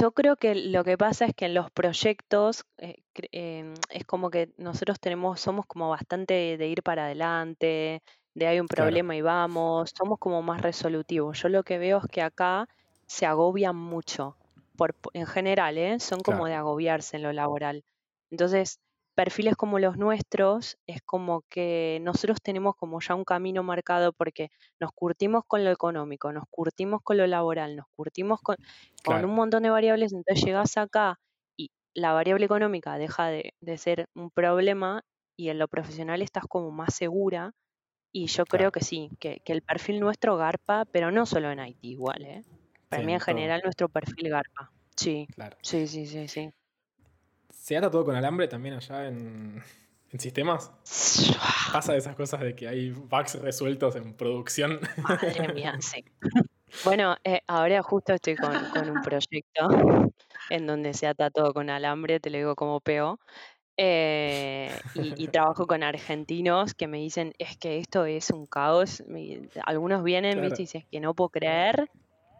[0.00, 3.02] Yo creo que lo que pasa es que en los proyectos eh,
[3.32, 8.00] em, es como que nosotros tenemos, somos como bastante de ir para adelante,
[8.34, 8.98] de hay un Claro.
[8.98, 11.40] problema y vamos, somos como más resolutivos.
[11.42, 12.66] Yo lo que veo es que acá
[13.06, 14.38] se agobian mucho,
[14.76, 15.98] por, po- en general, ¿eh?
[16.00, 16.46] Son como Claro.
[16.46, 17.84] de agobiarse en lo laboral.
[18.30, 18.80] Entonces,
[19.14, 24.48] perfiles como los nuestros es como que nosotros tenemos como ya un camino marcado porque
[24.80, 28.56] nos curtimos con lo económico, nos curtimos con lo laboral, nos curtimos con,
[29.04, 31.18] con un montón de variables, entonces llegas acá
[31.56, 35.02] y la variable económica deja de, de ser un problema
[35.36, 37.52] y en lo profesional estás como más segura
[38.12, 38.72] y yo creo Claro.
[38.72, 42.42] que sí, que, que el perfil nuestro garpa, pero no solo en Haití igual, ¿eh?
[42.88, 43.20] Para Sí, mí en todo.
[43.20, 44.72] general nuestro perfil garpa.
[44.96, 45.58] Sí, Claro.
[45.62, 46.50] sí, sí, sí, sí.
[47.50, 49.62] ¿Se ata todo con alambre también allá en,
[50.10, 50.72] en sistemas?
[51.72, 54.80] Pasa de esas cosas de que hay bugs resueltos en producción.
[54.96, 56.04] Madre mía, sí.
[56.82, 59.68] Bueno, eh, ahora justo estoy con, con un proyecto
[60.48, 63.20] en donde se ata todo con alambre, te lo digo como peo.
[63.76, 69.02] Eh, y, y trabajo con argentinos que me dicen, es que esto es un caos.
[69.64, 70.48] algunos vienen, Claro.
[70.48, 70.62] ¿viste?
[70.62, 71.88] Y dicen, es que no puedo creer.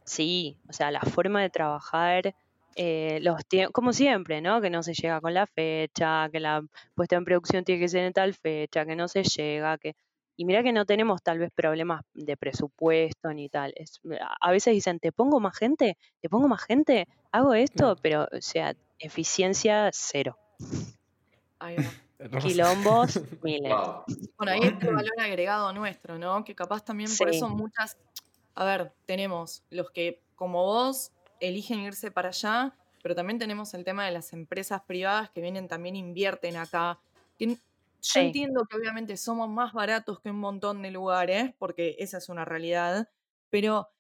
[0.05, 2.35] Sí, o sea, la forma de trabajar,
[2.77, 3.37] eh, los
[3.73, 4.61] como siempre, ¿no?
[4.61, 6.63] Que no se llega con la fecha, que la
[6.95, 9.95] puesta en producción tiene que ser en tal fecha, que no se llega, que...
[10.35, 13.73] Y mira que no tenemos tal vez problemas de presupuesto ni tal.
[13.77, 15.99] Es, a- a veces dicen, ¿te pongo más gente?
[16.21, 17.07] ¿Te pongo más gente?
[17.31, 17.97] Hago esto, No.
[17.97, 20.39] pero, o sea, eficiencia cero.
[21.63, 21.93] Ahí va.
[22.41, 23.73] Quilombos, miles.
[23.73, 24.05] Wow.
[24.39, 26.45] Bueno, ahí está el valor agregado nuestro, ¿no?
[26.45, 27.37] Que capaz también por Sí.
[27.37, 27.97] eso muchas,
[28.55, 33.85] a ver, tenemos los que como vos eligen irse para allá, pero también tenemos el
[33.85, 37.01] tema de las empresas privadas que vienen también invierten acá.
[37.39, 37.59] que n-
[38.01, 38.19] Sí.
[38.19, 42.29] Yo entiendo que obviamente somos más baratos que un montón de lugares, porque esa es
[42.29, 43.09] una realidad,
[43.49, 43.91] pero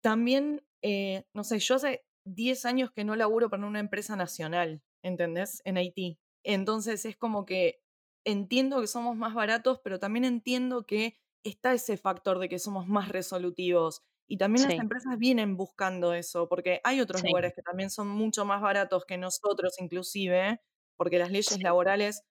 [0.00, 4.80] también, eh, no sé, yo hace 10 años que no laburo para una empresa nacional,
[5.02, 5.60] ¿entendés?
[5.64, 6.18] En Haití.
[6.44, 7.82] Entonces es como que
[8.24, 12.86] entiendo que somos más baratos, pero también entiendo que está ese factor de que somos
[12.88, 14.02] más resolutivos.
[14.28, 17.26] Y también las empresas vienen buscando eso, porque hay otros Sí.
[17.28, 20.60] lugares que también son mucho más baratos que nosotros inclusive,
[20.96, 21.62] porque las leyes Sí.
[21.62, 22.22] laborales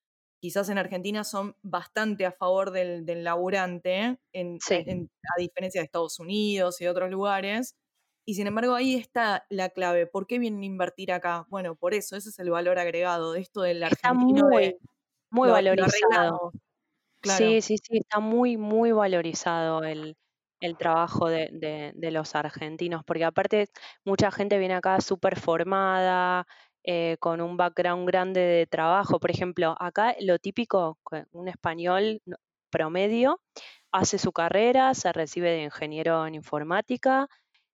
[0.41, 4.85] quizás en Argentina son bastante a favor del, del laburante, en- Sí.
[4.85, 7.75] en- a diferencia de Estados Unidos y de otros lugares.
[8.25, 10.07] Y sin embargo, ahí está la clave.
[10.07, 11.45] ¿Por qué vienen a invertir acá?
[11.49, 14.79] Bueno, por eso, ese es el valor agregado de esto del Está argentino muy, de
[15.31, 16.51] muy lo- lo valorizado.
[17.21, 17.57] Claro.
[17.57, 20.17] Sí, sí, sí, está muy, muy valorizado el,
[20.59, 23.69] el trabajo de, de- de los argentinos, porque aparte
[24.05, 26.47] mucha gente viene acá súper formada,
[26.83, 29.19] eh, con un background grande de trabajo.
[29.19, 30.99] Por ejemplo, acá lo típico,
[31.31, 32.21] un español
[32.71, 33.41] promedio
[33.91, 37.27] hace su carrera, se recibe de ingeniero en informática,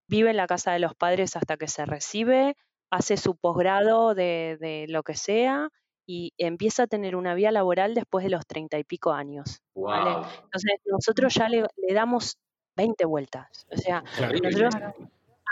[0.07, 2.55] vive en la casa de los padres hasta que se recibe,
[2.91, 5.69] hace su posgrado de, de lo que sea
[6.05, 9.61] y empieza a tener una vida laboral después de los treinta y pico años.
[10.45, 12.37] Entonces nosotros ya le, le damos
[12.75, 13.65] 20 vueltas.
[13.71, 14.33] O sea, Claro.
[14.41, 14.75] nosotros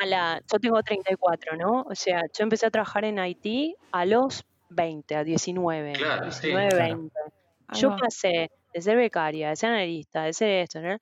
[0.02, 1.84] a la, yo tengo 34, ¿no?
[1.90, 6.48] O sea, yo empecé a trabajar en Haití a los 20, a 19, Claro, sí,
[6.48, 6.98] 19, claro.
[6.98, 7.20] 20.
[7.68, 10.98] Ahí Yo pasé de ser becaria, de ser analista, de ser esto, ¿no?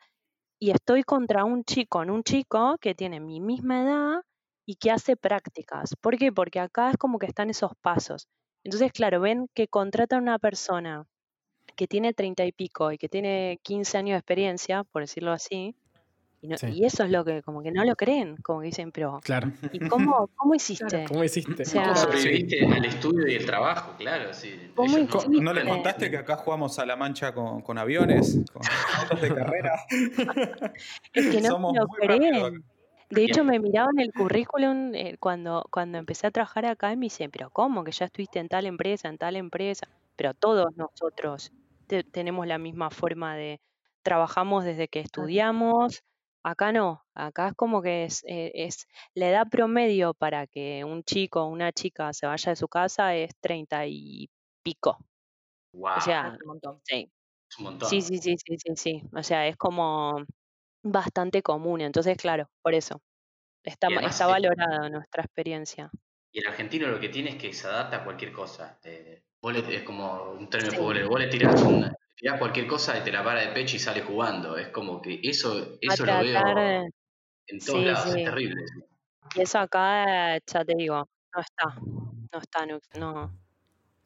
[0.63, 4.21] Y estoy contra un chico, con un chico que tiene mi misma edad
[4.65, 5.93] y que hace prácticas.
[5.99, 6.31] ¿Por qué?
[6.31, 8.29] Porque acá es como que están esos pasos.
[8.63, 11.05] Entonces, claro, ven que contratan a una persona
[11.75, 15.75] que tiene treinta y pico y que tiene 15 años de experiencia, por decirlo así,
[16.43, 16.67] y, no- Sí.
[16.73, 19.49] y eso es lo que como que no lo creen, como que dicen, pero Claro.
[19.71, 21.05] ¿y cómo, cómo hiciste?
[21.07, 21.63] ¿Cómo hiciste?
[21.63, 23.93] O sea, ¿Cómo sobreviviste al estudio y el trabajo?
[23.97, 24.71] Claro, sí.
[24.75, 25.41] ¿Cómo Ellos no-?
[25.41, 28.39] ¿No le contaste que acá jugamos a la mancha con, con aviones?
[28.51, 28.61] Con
[28.99, 29.73] autos de carrera.
[31.13, 32.19] Es que no Somos lo rápidos
[32.49, 32.63] creen.
[33.09, 37.05] De hecho, me miraban el currículum eh, cuando, cuando empecé a trabajar acá y me
[37.05, 37.83] dicen, pero ¿cómo?
[37.83, 39.87] Que ya estuviste en tal empresa, en tal empresa.
[40.15, 41.51] Pero todos nosotros
[41.87, 43.59] te- tenemos la misma forma de,
[44.01, 46.03] trabajamos desde que estudiamos,
[46.45, 51.03] Acá no, acá es como que es, eh, es la edad promedio para que un
[51.03, 54.29] chico o una chica se vaya de su casa es treinta y
[54.61, 54.97] pico.
[55.73, 55.93] Wow.
[55.97, 56.81] O sea, Es un montón.
[56.83, 57.11] sí.
[57.49, 57.89] es un montón.
[57.89, 59.03] Sí, sí, sí, sí, sí, sí.
[59.15, 60.15] O sea, es como
[60.83, 61.81] bastante común.
[61.81, 63.01] Entonces, claro, por eso.
[63.63, 65.91] Está, además, está valorada nuestra experiencia.
[66.33, 68.79] Y el argentino lo que tiene es que se adapta a cualquier cosa.
[68.83, 70.77] Eh, vos le- es como un término Sí.
[70.77, 71.09] futbolero.
[71.09, 71.93] Vos le tirás, una-
[72.23, 74.57] tirás cualquier cosa y te la para de pecho y sale jugando.
[74.57, 76.89] Es como que eso, eso lo veo de...
[77.47, 78.13] en todos Sí, lados.
[78.13, 78.19] sí.
[78.19, 78.63] Es terrible.
[79.35, 81.05] Y eso acá, ya te digo,
[81.35, 81.75] no está.
[82.31, 83.37] No está, no, no.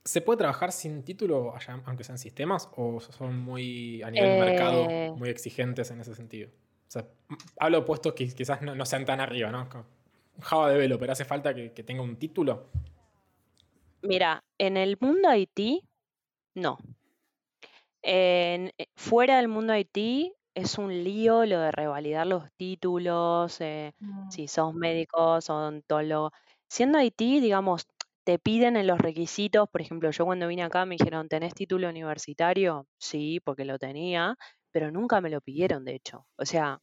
[0.03, 2.69] ¿Se puede trabajar sin título allá, aunque sean sistemas?
[2.75, 5.11] ¿O son muy, a nivel mercado, Eh.
[5.15, 6.49] muy exigentes en ese sentido?
[6.87, 9.69] O sea, m- hablo de puestos que quizás no, no sean tan arriba, ¿no?
[10.41, 12.71] Java developer, ¿hace falta que, que tenga un título?
[14.01, 15.81] Mira, en el mundo IT,
[16.55, 16.79] no.
[18.03, 23.93] En- eh, fuera del mundo IT es un lío lo de revalidar los títulos, eh,
[24.01, 24.29] Mm.
[24.29, 26.31] si sos médico, odontólogo.
[26.69, 27.85] Siendo IT, digamos,
[28.23, 31.89] te piden en los requisitos, por ejemplo, yo cuando vine acá me dijeron, ¿tenés título
[31.89, 32.87] universitario?
[32.99, 34.35] Sí, porque lo tenía,
[34.71, 36.27] pero nunca me lo pidieron, de hecho.
[36.37, 36.79] O sea,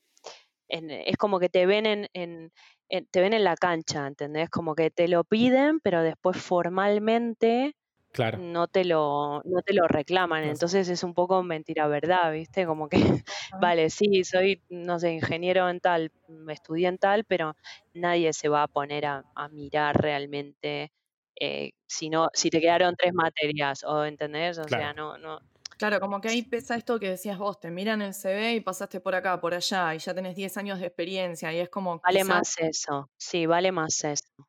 [0.69, 2.53] en- es como que te ven en, en-
[2.89, 4.51] en- te ven en la cancha, ¿entendés?
[4.51, 7.75] Como que te lo piden, pero después formalmente
[8.15, 8.39] Claro.
[8.39, 10.43] no te lo, no te lo reclaman.
[10.43, 10.53] No sé.
[10.53, 12.67] Entonces es un poco mentira verdad, ¿viste?
[12.67, 12.97] Como que,
[13.61, 17.55] vale, sí, soy, no sé, ingeniero en tal, mm, estudié en tal, pero
[17.95, 20.93] nadie se va a poner a, a mirar realmente
[21.41, 24.95] eh, si no, si te quedaron tres materias, o entendés, o sea, Claro.
[24.95, 25.41] no, no,
[25.77, 29.01] Claro, como que ahí pesa esto que decías vos, te miran el CV y pasaste
[29.01, 32.21] por acá, por allá, y ya tenés 10 años de experiencia, y es como vale
[32.21, 34.47] quizás- más eso, sí, vale más eso.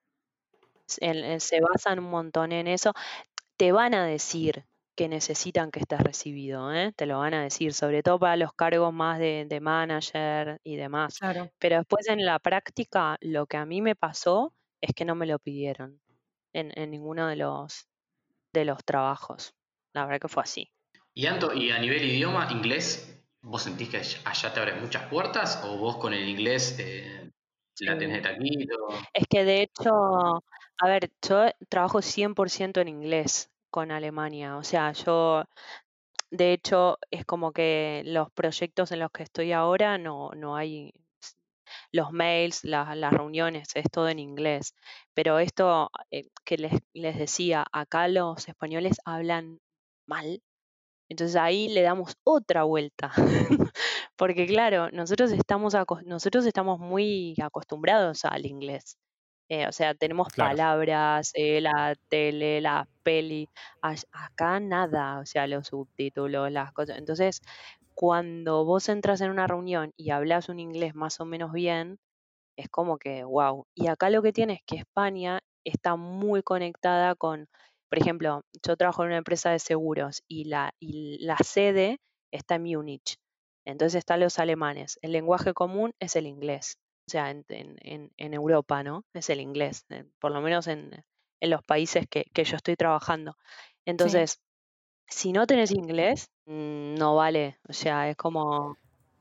[0.87, 2.91] Se basan un montón en eso.
[3.57, 6.93] Te van a decir que necesitan que estés recibido, ¿eh?
[6.95, 10.77] Te lo van a decir, sobre todo para los cargos más de, de manager y
[10.77, 11.19] demás.
[11.19, 11.51] Claro.
[11.59, 15.25] Pero después en la práctica, lo que a mí me pasó es que no me
[15.25, 16.01] lo pidieron
[16.53, 17.87] en, en ninguno de los,
[18.53, 19.53] de los trabajos.
[19.93, 20.71] La verdad que fue así.
[21.13, 25.61] Y Anto, y a nivel idioma, inglés, ¿vos sentís que allá- te abren muchas puertas?
[25.65, 27.31] ¿O vos con el inglés eh,
[27.79, 28.87] la tenés de taquito?
[29.13, 30.43] Es que de hecho,
[30.77, 34.57] a ver, yo trabajo 100% en inglés con Alemania.
[34.57, 35.43] O sea, yo,
[36.31, 40.93] de hecho, es como que los proyectos en los que estoy ahora no, no hay
[41.91, 44.73] los mails, la- las reuniones, es todo en inglés.
[45.13, 49.59] Pero esto eh, que les, les decía, acá los españoles hablan
[50.07, 50.41] mal.
[51.09, 53.11] Entonces ahí le damos otra vuelta.
[54.17, 58.97] Porque claro, nosotros estamos, nosotros estamos muy acostumbrados al inglés.
[59.49, 60.57] Eh, o sea, tenemos Claro.
[60.57, 63.49] palabras, eh, la tele, la peli.
[63.81, 66.97] Acá nada, o sea, los subtítulos, las cosas.
[66.97, 67.41] Entonces,
[67.95, 71.97] cuando vos entras en una reunión y hablas un inglés más o menos bien,
[72.57, 73.65] es como que, wow.
[73.75, 77.47] Y acá lo que tiene es que España está muy conectada con,
[77.89, 81.99] por ejemplo, yo trabajo en una empresa de seguros y la, y la sede
[82.31, 83.17] está en Múnich.
[83.65, 84.99] Entonces están los alemanes.
[85.01, 86.77] El lenguaje común es el inglés.
[87.07, 89.03] O sea, en, en- en- Europa, ¿no?
[89.13, 89.85] Es el inglés.
[90.19, 90.91] Por lo menos en,
[91.39, 93.35] en los países que, que yo estoy trabajando.
[93.85, 94.39] Entonces,
[95.09, 97.57] si no tenés inglés, mm, no vale.
[97.69, 98.77] O sea, es como,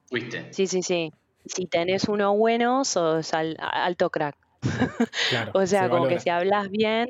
[0.08, 0.38] ¿Fuiste?
[0.50, 1.12] sí, sí, sí.
[1.46, 4.36] Si tenés uno bueno, sos al- alto crack.
[5.26, 5.52] Claro.
[5.54, 7.08] O sea, se como que si hablas bien,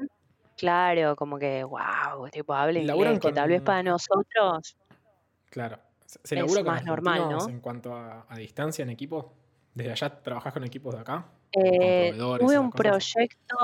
[0.56, 4.76] claro, como que, wow, tipo, habla ¿Laburan inglés, que tal vez para nosotros,
[5.50, 5.80] Claro.
[6.06, 7.48] ¿Se se es más normal, ¿no?
[7.48, 9.26] en cuanto a, a distancia en equipos?
[9.74, 11.32] ¿Desde allá trabajás con equipos de acá?
[11.52, 13.56] Eh, tuve un proyecto,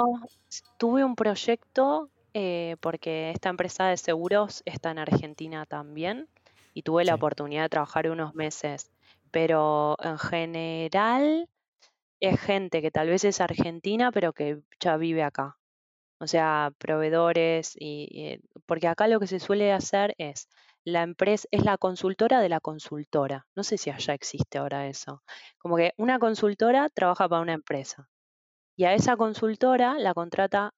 [0.79, 6.29] tuve un proyecto eh, porque esta empresa de seguros está en Argentina también
[6.75, 8.93] y tuve la oportunidad de trabajar unos meses,
[9.31, 11.49] pero en general
[12.21, 15.59] es gente que tal vez es argentina, pero que ya vive acá.
[16.21, 20.49] O sea, proveedores y, y- porque acá lo que se suele hacer es
[20.85, 23.47] la empresa es la consultora de la consultora.
[23.55, 25.23] No sé si allá existe ahora eso.
[25.59, 28.09] Como que una consultora trabaja para una empresa
[28.77, 30.73] y a esa consultora la contrata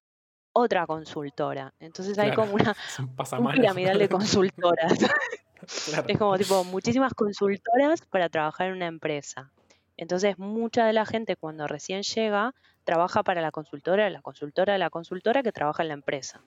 [0.51, 1.73] otra consultora.
[1.79, 2.43] Entonces hay Claro.
[2.43, 2.75] como una,
[3.39, 4.93] un piramidal de consultoras.
[5.85, 6.03] Claro.
[6.09, 9.49] Es como tipo muchísimas consultoras para trabajar en una empresa.
[9.95, 14.89] Entonces, mucha de la gente cuando recién llega trabaja para la consultora, la consultora, la
[14.89, 16.41] consultora que trabaja en la empresa.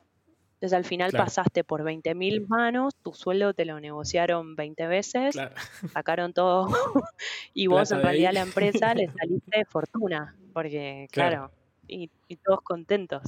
[0.60, 1.26] Entonces, al final Claro.
[1.26, 5.54] pasaste por 20.000 manos, tu sueldo te lo negociaron 20 veces, Claro.
[5.94, 6.66] sacaron todo
[7.54, 11.38] y vos Plata en realidad a la empresa le saliste de fortuna, porque Claro.
[11.38, 11.52] claro,
[11.86, 13.22] y, y todos contentos.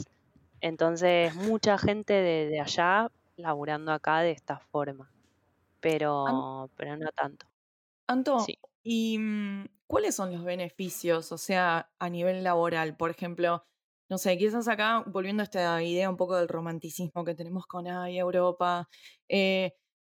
[0.61, 5.13] Entonces, mucha gente de, de allá laburando acá de esta forma,
[5.81, 7.47] pero, pero no tanto.
[8.07, 8.59] Anto, Sí.
[8.83, 12.97] ¿y mm, cuáles son los beneficios, o sea, a nivel laboral?
[12.97, 13.65] Por ejemplo,
[14.09, 17.87] no sé, quizás acá, volviendo a esta idea un poco del romanticismo que tenemos con
[17.89, 18.89] ay, Europa,
[19.29, 19.73] eh,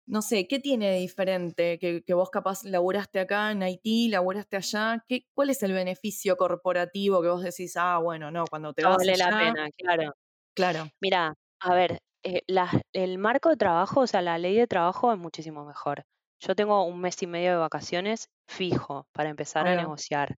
[0.07, 4.57] no sé, ¿qué tiene de diferente que, que vos capaz laburaste acá en Haití, laburaste
[4.57, 5.05] allá?
[5.09, 9.07] ¿Qué, ¿Cuál es el beneficio corporativo que vos decís, ah, bueno, no, cuando te vas
[9.07, 10.13] Vale la allá, pena, claro.
[10.55, 14.67] claro, Mira, a ver, eh, la- el marco de trabajo, o sea, la ley de
[14.67, 16.05] trabajo es muchísimo mejor.
[16.41, 20.37] Yo tengo un mes y medio de vacaciones fijo para empezar ahí a negociar.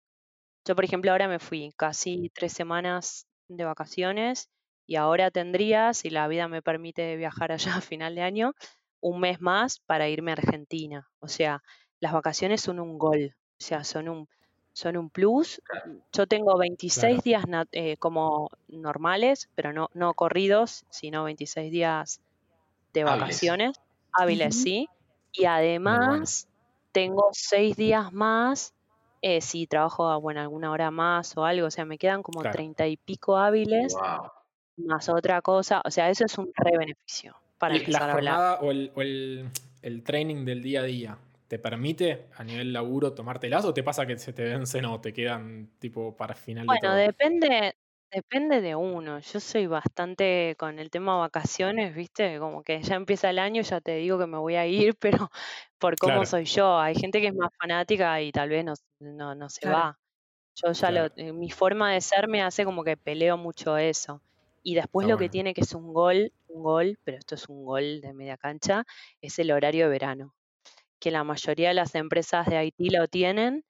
[0.66, 4.50] Yo, por ejemplo, ahora me fui casi tres semanas de vacaciones
[4.86, 8.54] y ahora tendría, si la vida me permite viajar allá a final de año,
[9.00, 11.08] un mes más para irme a Argentina.
[11.20, 11.62] O sea,
[12.00, 14.28] las vacaciones son un gol, o sea, son un,
[14.72, 15.60] son un plus.
[16.12, 17.22] Yo tengo 26 Claro.
[17.22, 22.20] días eh, como normales, pero no, no corridos, sino 26 días
[22.92, 23.54] de Hábiles.
[23.54, 23.76] vacaciones,
[24.12, 24.88] hábiles, sí.
[25.32, 25.46] Y
[25.82, 26.26] bueno.
[26.26, 26.48] además
[26.92, 28.73] tengo seis días más
[29.26, 32.52] eh, si trabajo bueno, alguna hora más o algo, o sea, me quedan como Claro.
[32.52, 34.30] treinta y pico hábiles Wow.
[34.76, 38.12] más otra cosa, o sea, eso es un re beneficio para ¿Y la empezar a
[38.12, 38.34] hablar.
[38.34, 39.48] jornada o, el, o el-
[39.82, 41.18] el training del día a día
[41.48, 45.12] te permite a nivel laburo tomártelas o te pasa que se te vencen o te
[45.12, 46.96] quedan tipo para final de Bueno, todo?
[46.96, 47.76] depende,
[48.14, 49.18] depende de uno.
[49.20, 52.38] Yo soy bastante con el tema vacaciones, ¿viste?
[52.38, 54.96] Como que ya empieza el año, ya te digo que me voy a ir,
[55.28, 55.30] pero
[55.78, 56.78] por cómo Claro, soy yo.
[56.78, 59.68] Hay gente que es más fanática y tal vez no, no, no se claro.
[59.68, 59.98] va.
[60.56, 61.14] Yo ya lo, claro.
[61.16, 64.22] eh, mi forma de ser me hace como que peleo mucho eso.
[64.62, 65.30] Y después Está lo que bueno.
[65.30, 68.84] tiene que es un gol, un gol, pero esto es un gol de media cancha,
[69.22, 70.34] es el horario de verano,
[71.00, 73.64] que la mayoría de las empresas de Haití lo tienen,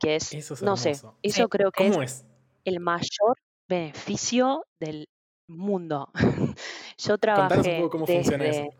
[0.00, 1.18] que es, Eso es no sé, hermoso.
[1.22, 2.24] eso Sí, creo que es ¿Cómo es?
[2.64, 3.36] el mayor
[3.70, 5.08] beneficio del
[5.48, 6.10] mundo.
[6.98, 8.76] Yo Contanos un trabajé poco cómo funciona desde, eso.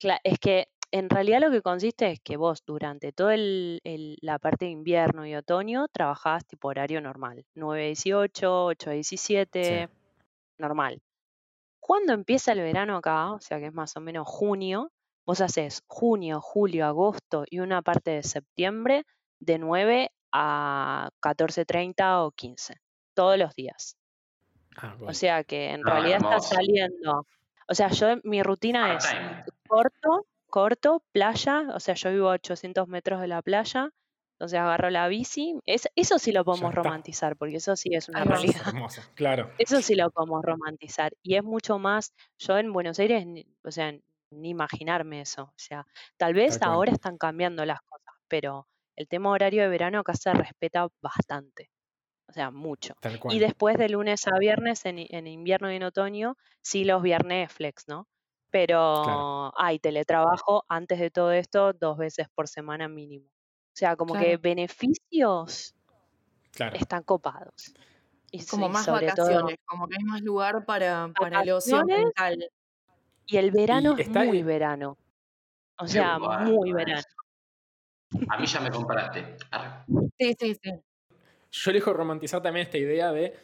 [0.00, 4.64] Cla- Es que en realidad lo que consiste es que vos durante toda la parte
[4.66, 8.98] de invierno y otoño trabajás tipo horario normal, 9 a 18, 8 a Sí.
[8.98, 9.88] 17,
[10.58, 11.00] normal.
[11.80, 14.90] Cuando empieza el verano acá, o sea que es más o menos junio,
[15.26, 19.04] vos haces junio, julio, agosto y una parte de septiembre
[19.40, 22.76] de 9 a 14.30 o 15,
[23.18, 23.96] todos los días.
[24.76, 26.54] Ah, O sea que en No, realidad hermoso.
[26.54, 27.26] saliendo.
[27.66, 29.04] O sea, yo mi rutina es
[29.66, 33.90] corto, corto, playa, o sea, yo vivo a 800 metros de la playa,
[34.34, 35.58] entonces agarro la bici.
[35.66, 36.82] Es, eso sí lo podemos está.
[36.82, 38.62] romantizar, porque eso sí es una realidad.
[38.68, 39.02] hermoso.
[39.14, 39.50] Claro.
[39.58, 41.12] Eso sí lo podemos romantizar.
[41.24, 43.26] Y es mucho más, yo en Buenos Aires,
[43.64, 43.92] o sea,
[44.30, 45.42] ni imaginarme eso.
[45.42, 45.84] O sea,
[46.16, 46.70] tal vez Tal cual.
[46.74, 51.70] ahora están cambiando las cosas, pero el tema horario de verano acá se respeta bastante.
[52.28, 52.94] O sea, mucho.
[53.00, 57.50] Tal Y después de lunes a viernes, en, invierno y en otoño, sí los viernes
[57.50, 58.04] flex, ¿no?
[58.04, 58.12] Claro.
[58.50, 63.26] Pero hay teletrabajo antes de todo esto dos veces por semana mínimo.
[63.26, 64.40] O sea, como que Claro.
[64.42, 65.74] beneficios
[66.52, 66.76] Claro.
[66.76, 67.74] están copados.
[68.30, 71.76] Y, Como más sobre todo vacaciones, como que hay más lugar para, para el ocio
[71.76, 72.50] vacaciones mental.
[73.26, 74.98] y el verano Y es muy verano.
[75.78, 77.00] O sea, muy verano.
[78.28, 79.36] A mí ya me compraste.
[79.50, 79.84] Arre.
[80.18, 80.72] Sí, sí, sí.
[81.52, 83.34] Yo elijo romantizar también esta idea de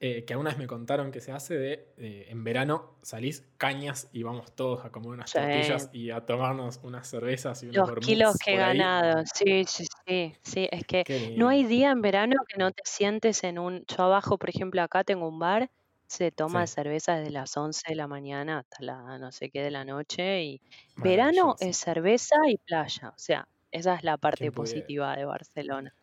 [0.00, 4.22] eh, que algunas me contaron que se hace de eh, en verano salís cañas y
[4.24, 5.32] vamos todos a comer unas Sí.
[5.32, 9.22] tortillas y a tomarnos unas cervezas y unos Los kilos que he ganado.
[9.34, 10.34] Sí, sí, sí.
[10.42, 13.84] Sí, es que no hay día en verano que no te sientes en un.
[13.86, 15.70] Yo abajo, por ejemplo, acá tengo un bar,
[16.06, 19.62] se toma Sí, cerveza desde las 11 de la mañana hasta la no sé qué
[19.62, 20.42] de la noche.
[20.44, 20.62] Y
[21.02, 23.08] verano es cerveza y playa.
[23.10, 25.94] O sea, esa es la parte positiva de Barcelona.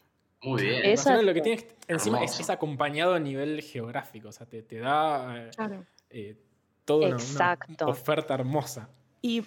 [0.43, 0.85] Muy bien.
[0.85, 1.43] Esa lo que sí.
[1.43, 5.49] tiene es- encima es, es acompañado a nivel geográfico, o sea, te, te da eh,
[5.55, 5.85] Claro.
[6.09, 6.37] eh,
[6.85, 8.89] toda una, oferta hermosa.
[9.21, 9.43] Y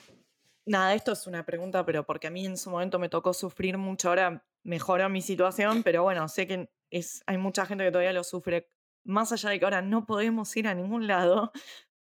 [0.67, 3.77] nada, esto es una pregunta, pero porque a mí en su momento me tocó sufrir
[3.77, 8.13] mucho, ahora mejoró mi situación, pero bueno, sé que es, hay mucha gente que todavía
[8.13, 8.71] lo sufre,
[9.05, 11.51] más allá de que ahora no podemos ir a ningún lado,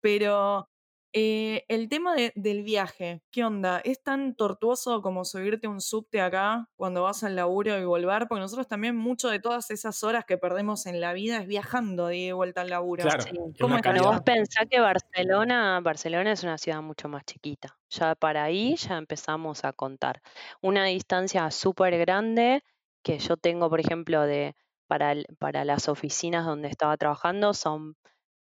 [0.01, 0.69] pero
[1.15, 3.79] eh, el tema de- del viaje, ¿qué onda?
[3.81, 8.27] ¿Es tan tortuoso como subirte a un subte acá cuando vas al laburo y volver?
[8.29, 12.09] Porque nosotros también mucho de todas esas horas que perdemos en la vida es viajando
[12.09, 13.05] de vuelta al laburo.
[13.05, 13.31] Claro, Sí.
[13.61, 14.11] ¿Cómo es Bueno, allá?
[14.17, 17.79] vos pensás que Barcelona, Barcelona es una ciudad mucho más chiquita.
[17.91, 20.21] Ya para ahí ya empezamos a contar.
[20.61, 22.63] Una distancia súper grande
[23.05, 24.57] que yo tengo, por ejemplo, de
[24.89, 27.97] para, el- para las oficinas donde estaba trabajando, son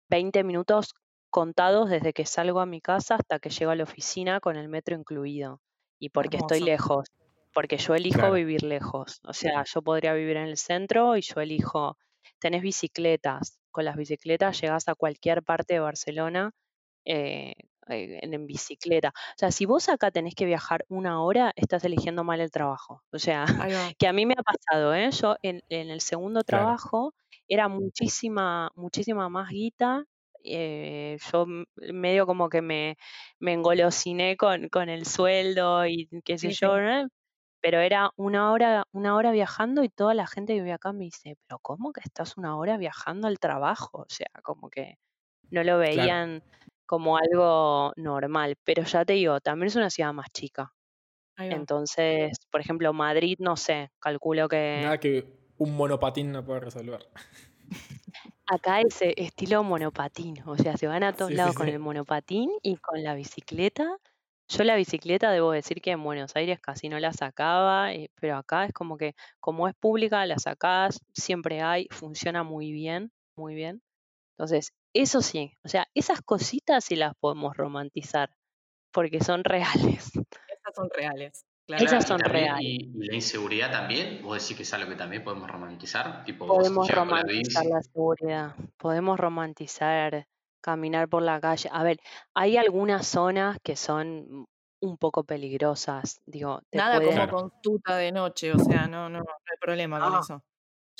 [0.08, 0.94] 20 minutos
[1.32, 4.68] contados desde que salgo a mi casa hasta que llego a la oficina con el
[4.70, 5.62] metro incluido.
[6.00, 7.08] Y porque estoy lejos,
[7.54, 9.20] porque yo elijo Claro, vivir lejos.
[9.24, 11.98] O sea, yo podría vivir en el centro y yo elijo,
[12.40, 13.60] tenés bicicletas.
[13.72, 16.52] Con las bicicletas llegás a cualquier parte de Barcelona
[17.04, 17.54] eh,
[17.88, 19.10] eh, en, en bicicleta.
[19.10, 23.02] O sea, si vos acá tenés que viajar una hora, estás eligiendo mal el trabajo.
[23.12, 23.44] O sea,
[23.98, 25.10] que a mí me ha pasado, ¿eh?
[25.12, 26.76] Yo en, en el segundo Claro.
[26.76, 27.14] trabajo
[27.48, 30.04] era muchísima, muchísima más guita.
[30.44, 31.46] Eh, yo
[31.92, 32.96] medio como que me,
[33.38, 36.76] me engolosiné con, con el sueldo y qué sé Sí, yo.
[37.60, 41.04] Pero era una hora, una hora viajando y toda la gente que vive acá me
[41.04, 44.00] dice, pero ¿cómo que estás una hora viajando al trabajo?
[44.02, 44.96] O sea, como que
[45.50, 46.16] no lo Claro.
[46.16, 46.42] veían
[46.86, 48.56] como algo normal.
[48.64, 50.74] Pero ya te digo, también es una ciudad más chica.
[51.48, 55.12] Entonces, por ejemplo, Madrid, no sé, calculo que Nada que
[55.58, 57.08] un monopatín no pueda resolver.
[58.46, 61.68] acá es eh, estilo monopatín, o sea, se van a todos Sí, sí, lados con
[61.68, 61.70] sí.
[61.70, 63.96] el monopatín y con la bicicleta.
[64.48, 68.36] Yo la bicicleta debo decir que en Buenos Aires casi no la sacaba, eh, pero
[68.36, 73.54] acá es como que como es pública, la sacás, siempre hay, funciona muy bien, muy
[73.54, 73.82] bien.
[74.38, 78.30] Entonces, eso sí, o sea, esas cositas sí las podemos romantizar,
[78.92, 80.12] porque son reales.
[80.46, 81.44] Esas son reales.
[81.66, 81.84] Claro.
[81.84, 82.62] Esas y también- reales.
[82.64, 86.46] Y, y la inseguridad también, vos decís que es algo que también podemos romantizar, tipo
[86.46, 90.26] Podemos la romantizar la seguridad, podemos romantizar
[90.60, 91.68] caminar por la calle.
[91.72, 91.98] A ver,
[92.34, 94.46] hay algunas zonas que son
[94.80, 97.36] un poco peligrosas, digo, te Nada pueden- como Claro.
[97.50, 100.42] Constituta de noche, o sea, no, no, no hay problema con No, eso.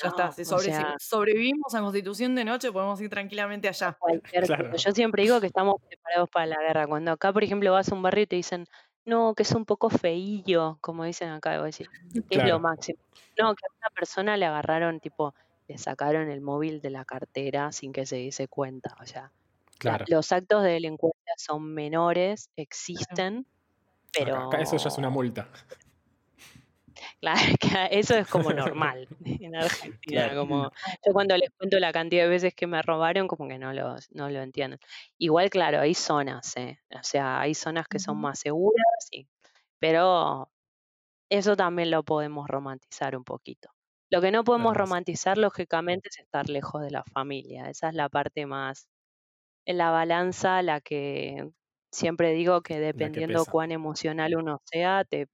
[0.01, 0.59] Ya no, está, si o
[0.99, 3.95] sobrevivimos a Constitución de noche, podemos ir tranquilamente allá.
[3.99, 4.75] cualquier Claro.
[4.75, 6.87] Yo siempre digo que estamos preparados para la guerra.
[6.87, 8.65] Cuando acá, por ejemplo, vas a un barrio y te dicen,
[9.05, 11.87] no, que es un poco feillo, como dicen acá, voy a decir,
[12.29, 12.99] es lo máximo.
[13.39, 15.33] No, que a una persona le agarraron, tipo,
[15.67, 18.95] le sacaron el móvil de la cartera sin que se diese cuenta.
[19.01, 19.31] O sea,
[19.83, 23.47] la- los actos de delincuencia son menores, existen,
[24.13, 25.49] pero Acá, acá eso ya es una multa.
[27.59, 29.97] Claro, eso es como normal en Argentina.
[30.01, 30.41] Claro.
[30.41, 30.71] Como,
[31.05, 33.95] yo cuando les cuento la cantidad de veces que me robaron, como que no lo,
[34.11, 34.79] no lo entienden.
[35.17, 36.79] Igual, claro, hay zonas, ¿eh?
[36.93, 39.27] O sea, hay zonas que son más seguras, sí,
[39.79, 40.49] pero
[41.29, 43.69] eso también lo podemos romantizar un poquito.
[44.09, 47.69] Lo que no podemos romantizar, lógicamente, es estar lejos de la familia.
[47.69, 48.87] Esa es la parte más
[49.65, 51.49] en la balanza, la que
[51.91, 55.27] siempre digo que dependiendo cuán emocional uno sea, te,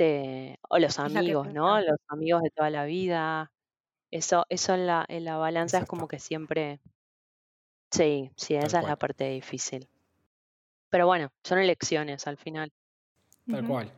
[0.00, 1.78] te o los amigos, ¿no?
[1.82, 3.52] Los amigos de toda la vida.
[4.10, 6.08] Eso, eso en la, en la balanza es como Exacto.
[6.08, 6.80] que siempre,
[7.90, 8.96] sí, sí, Tal esa es la cual.
[8.96, 9.86] parte difícil.
[10.88, 12.72] Pero bueno, son elecciones al final.
[13.50, 13.72] Tal Ujú.
[13.72, 13.92] cual.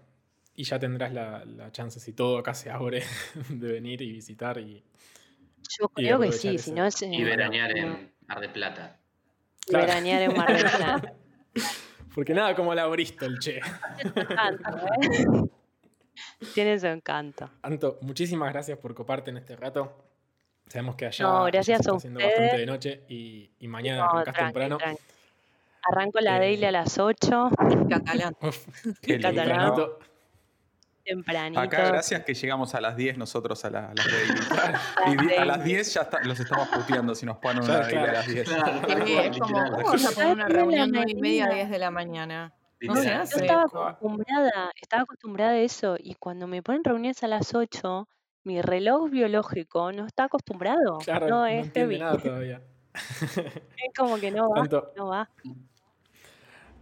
[0.55, 3.05] Y ya tendrás la, la chance, si todo acá se abre,
[3.49, 4.83] de venir y visitar y.
[5.79, 8.49] Yo Y creo que aprovechar sí, si no es Y eh, veranear en Mar de
[8.49, 9.01] Plata.
[9.69, 9.87] Claro.
[9.87, 11.15] veranear en Mar del Plata.
[12.15, 13.61] Porque nada como la Bristol, che.
[14.05, 15.49] Encanto, ¿eh?
[16.55, 17.51] Tiene su encanto.
[17.63, 20.05] Anto, muchísimas gracias por coparte en este rato.
[20.69, 24.11] Sabemos que allá, No, gracias está a haciendo bastante de noche y, y mañana No,
[24.11, 24.79] arrancás tranqui, temprano.
[24.79, 25.03] tranqui.
[25.91, 27.51] Arranco la Eh, daily a las 8,
[27.91, 28.37] Catalán.
[29.03, 29.35] Catalán.
[29.35, 29.99] tempranito.
[31.05, 31.61] tempranito.
[31.61, 34.41] Acá, gracias que llegamos a las 10 nosotros a, la- a las daily.
[35.05, 35.73] a Y a las daily.
[35.75, 38.49] 10 ya está- los estamos puteando si nos ponen Claro, una daily a las 10.
[38.49, 39.65] Claro, es como.
[39.65, 41.65] ¿cómo vas a poner una reunión 9 y media a Marina.
[41.65, 42.53] 10 de la mañana?
[42.87, 42.95] No.
[43.31, 48.09] Yo estaba acostumbrada, estaba acostumbrada a eso y cuando me ponen reuniones a las 8,
[48.45, 51.05] mi reloj biológico no está acostumbrado.
[51.05, 52.63] Claro, no no es entiende nada todavía.
[53.77, 54.67] Es como que no va,
[54.97, 55.31] no va.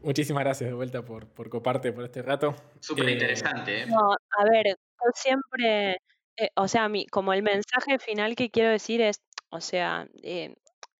[0.02, 2.54] muchísimas gracias de vuelta por, por coparte por este rato.
[2.80, 3.86] Súper Eh, interesante, ¿eh?
[3.86, 5.98] No, a ver, yo siempre,
[6.36, 9.20] eh, o sea, mi, como el mensaje final que quiero decir es,
[9.50, 10.54] o sea, eh,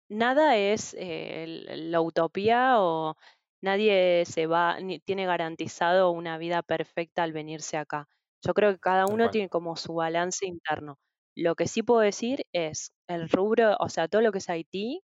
[0.08, 3.16] nada es eh, el- la utopía o
[3.62, 8.08] nadie se va, ni tiene garantizado una vida perfecta al venirse acá.
[8.42, 10.98] Yo creo que cada uno tiene como su balance interno.
[11.36, 15.02] Lo que sí puedo decir es el rubro, o sea, todo lo que es Haití,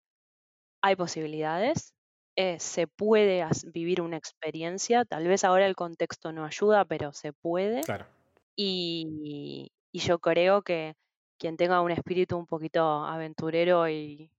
[0.83, 1.95] hay posibilidades,
[2.37, 7.33] eh, se puede vivir una experiencia, tal vez ahora el contexto no ayuda, pero se
[7.33, 7.87] puede.
[7.87, 8.07] Claro,
[8.57, 10.95] Y, y yo creo que
[11.39, 14.31] quien tenga un espíritu un poquito aventurero y,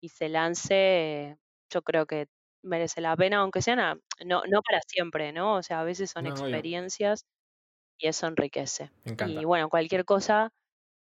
[0.00, 1.38] y se lance, eh,
[1.70, 2.28] yo creo que
[2.64, 5.54] merece la pena, aunque sean a- no, no para siempre, ¿no?
[5.56, 6.42] O sea, a veces son No, obvio.
[6.44, 7.24] experiencias
[7.98, 8.90] y eso enriquece.
[9.04, 9.40] me.
[9.40, 10.50] Y bueno, cualquier cosa,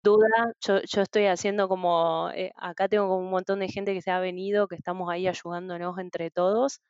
[0.03, 0.27] duda,
[0.67, 4.11] yo, yo estoy haciendo como, eh, acá tengo como un montón de gente que se
[4.11, 6.81] ha venido, que estamos ahí ayudándonos entre todos,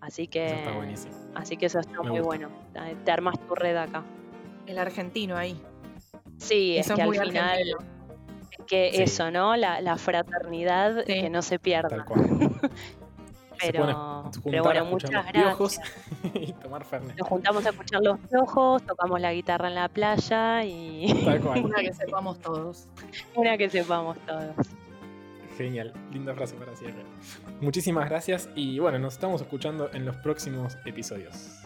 [0.00, 1.14] así Eso que, está buenísimo.
[1.34, 2.46] así que eso está Me muy gusta.
[2.48, 2.50] bueno.
[3.04, 4.02] Te armas tu red acá.
[4.66, 5.60] El argentino ahí.
[6.38, 7.78] Sí, es Eso que es al muy final, argentino.
[8.58, 9.02] es que Sí.
[9.02, 9.56] eso, ¿no?
[9.56, 11.20] La, la fraternidad Sí.
[11.22, 12.04] que no se Tal pierda.
[12.04, 12.20] cual.
[13.60, 15.80] Se Pero, juntar pero bueno, muchas gracias.
[16.34, 17.16] y tomar Fernet.
[17.18, 21.64] Nos juntamos a escuchar los piojos, tocamos la guitarra en la playa y Tal cual.
[21.64, 22.88] Una que sepamos todos.
[23.34, 24.54] una que sepamos todos.
[25.58, 27.04] Genial, linda frase para cierre.
[27.60, 31.60] Muchísimas gracias y bueno, nos estamos escuchando en los próximos episodios.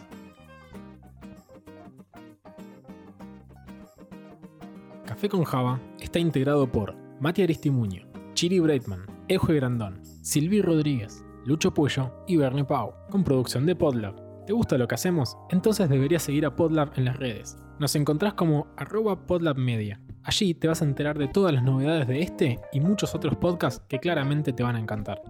[5.05, 11.71] Café con Java está integrado por Mati Aristimuño, Chiri Breitman, Ejo Grandón, Silvi Rodríguez, Lucho
[11.71, 14.15] Puello y Bernie Pau, con producción de Podlab.
[14.47, 15.37] ¿Te gusta lo que hacemos?
[15.51, 17.57] Entonces deberías seguir a Podlab en las redes.
[17.77, 20.01] Nos encontrás como arroba podlabmedia.
[20.23, 23.83] Allí te vas a enterar de todas las novedades de este y muchos otros podcasts
[23.87, 25.21] que claramente te van a encantar.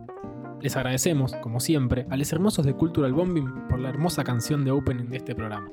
[0.62, 4.72] Les agradecemos, como siempre, a los hermosos de Cultural Bombing por la hermosa canción de
[4.72, 5.70] opening de este programa.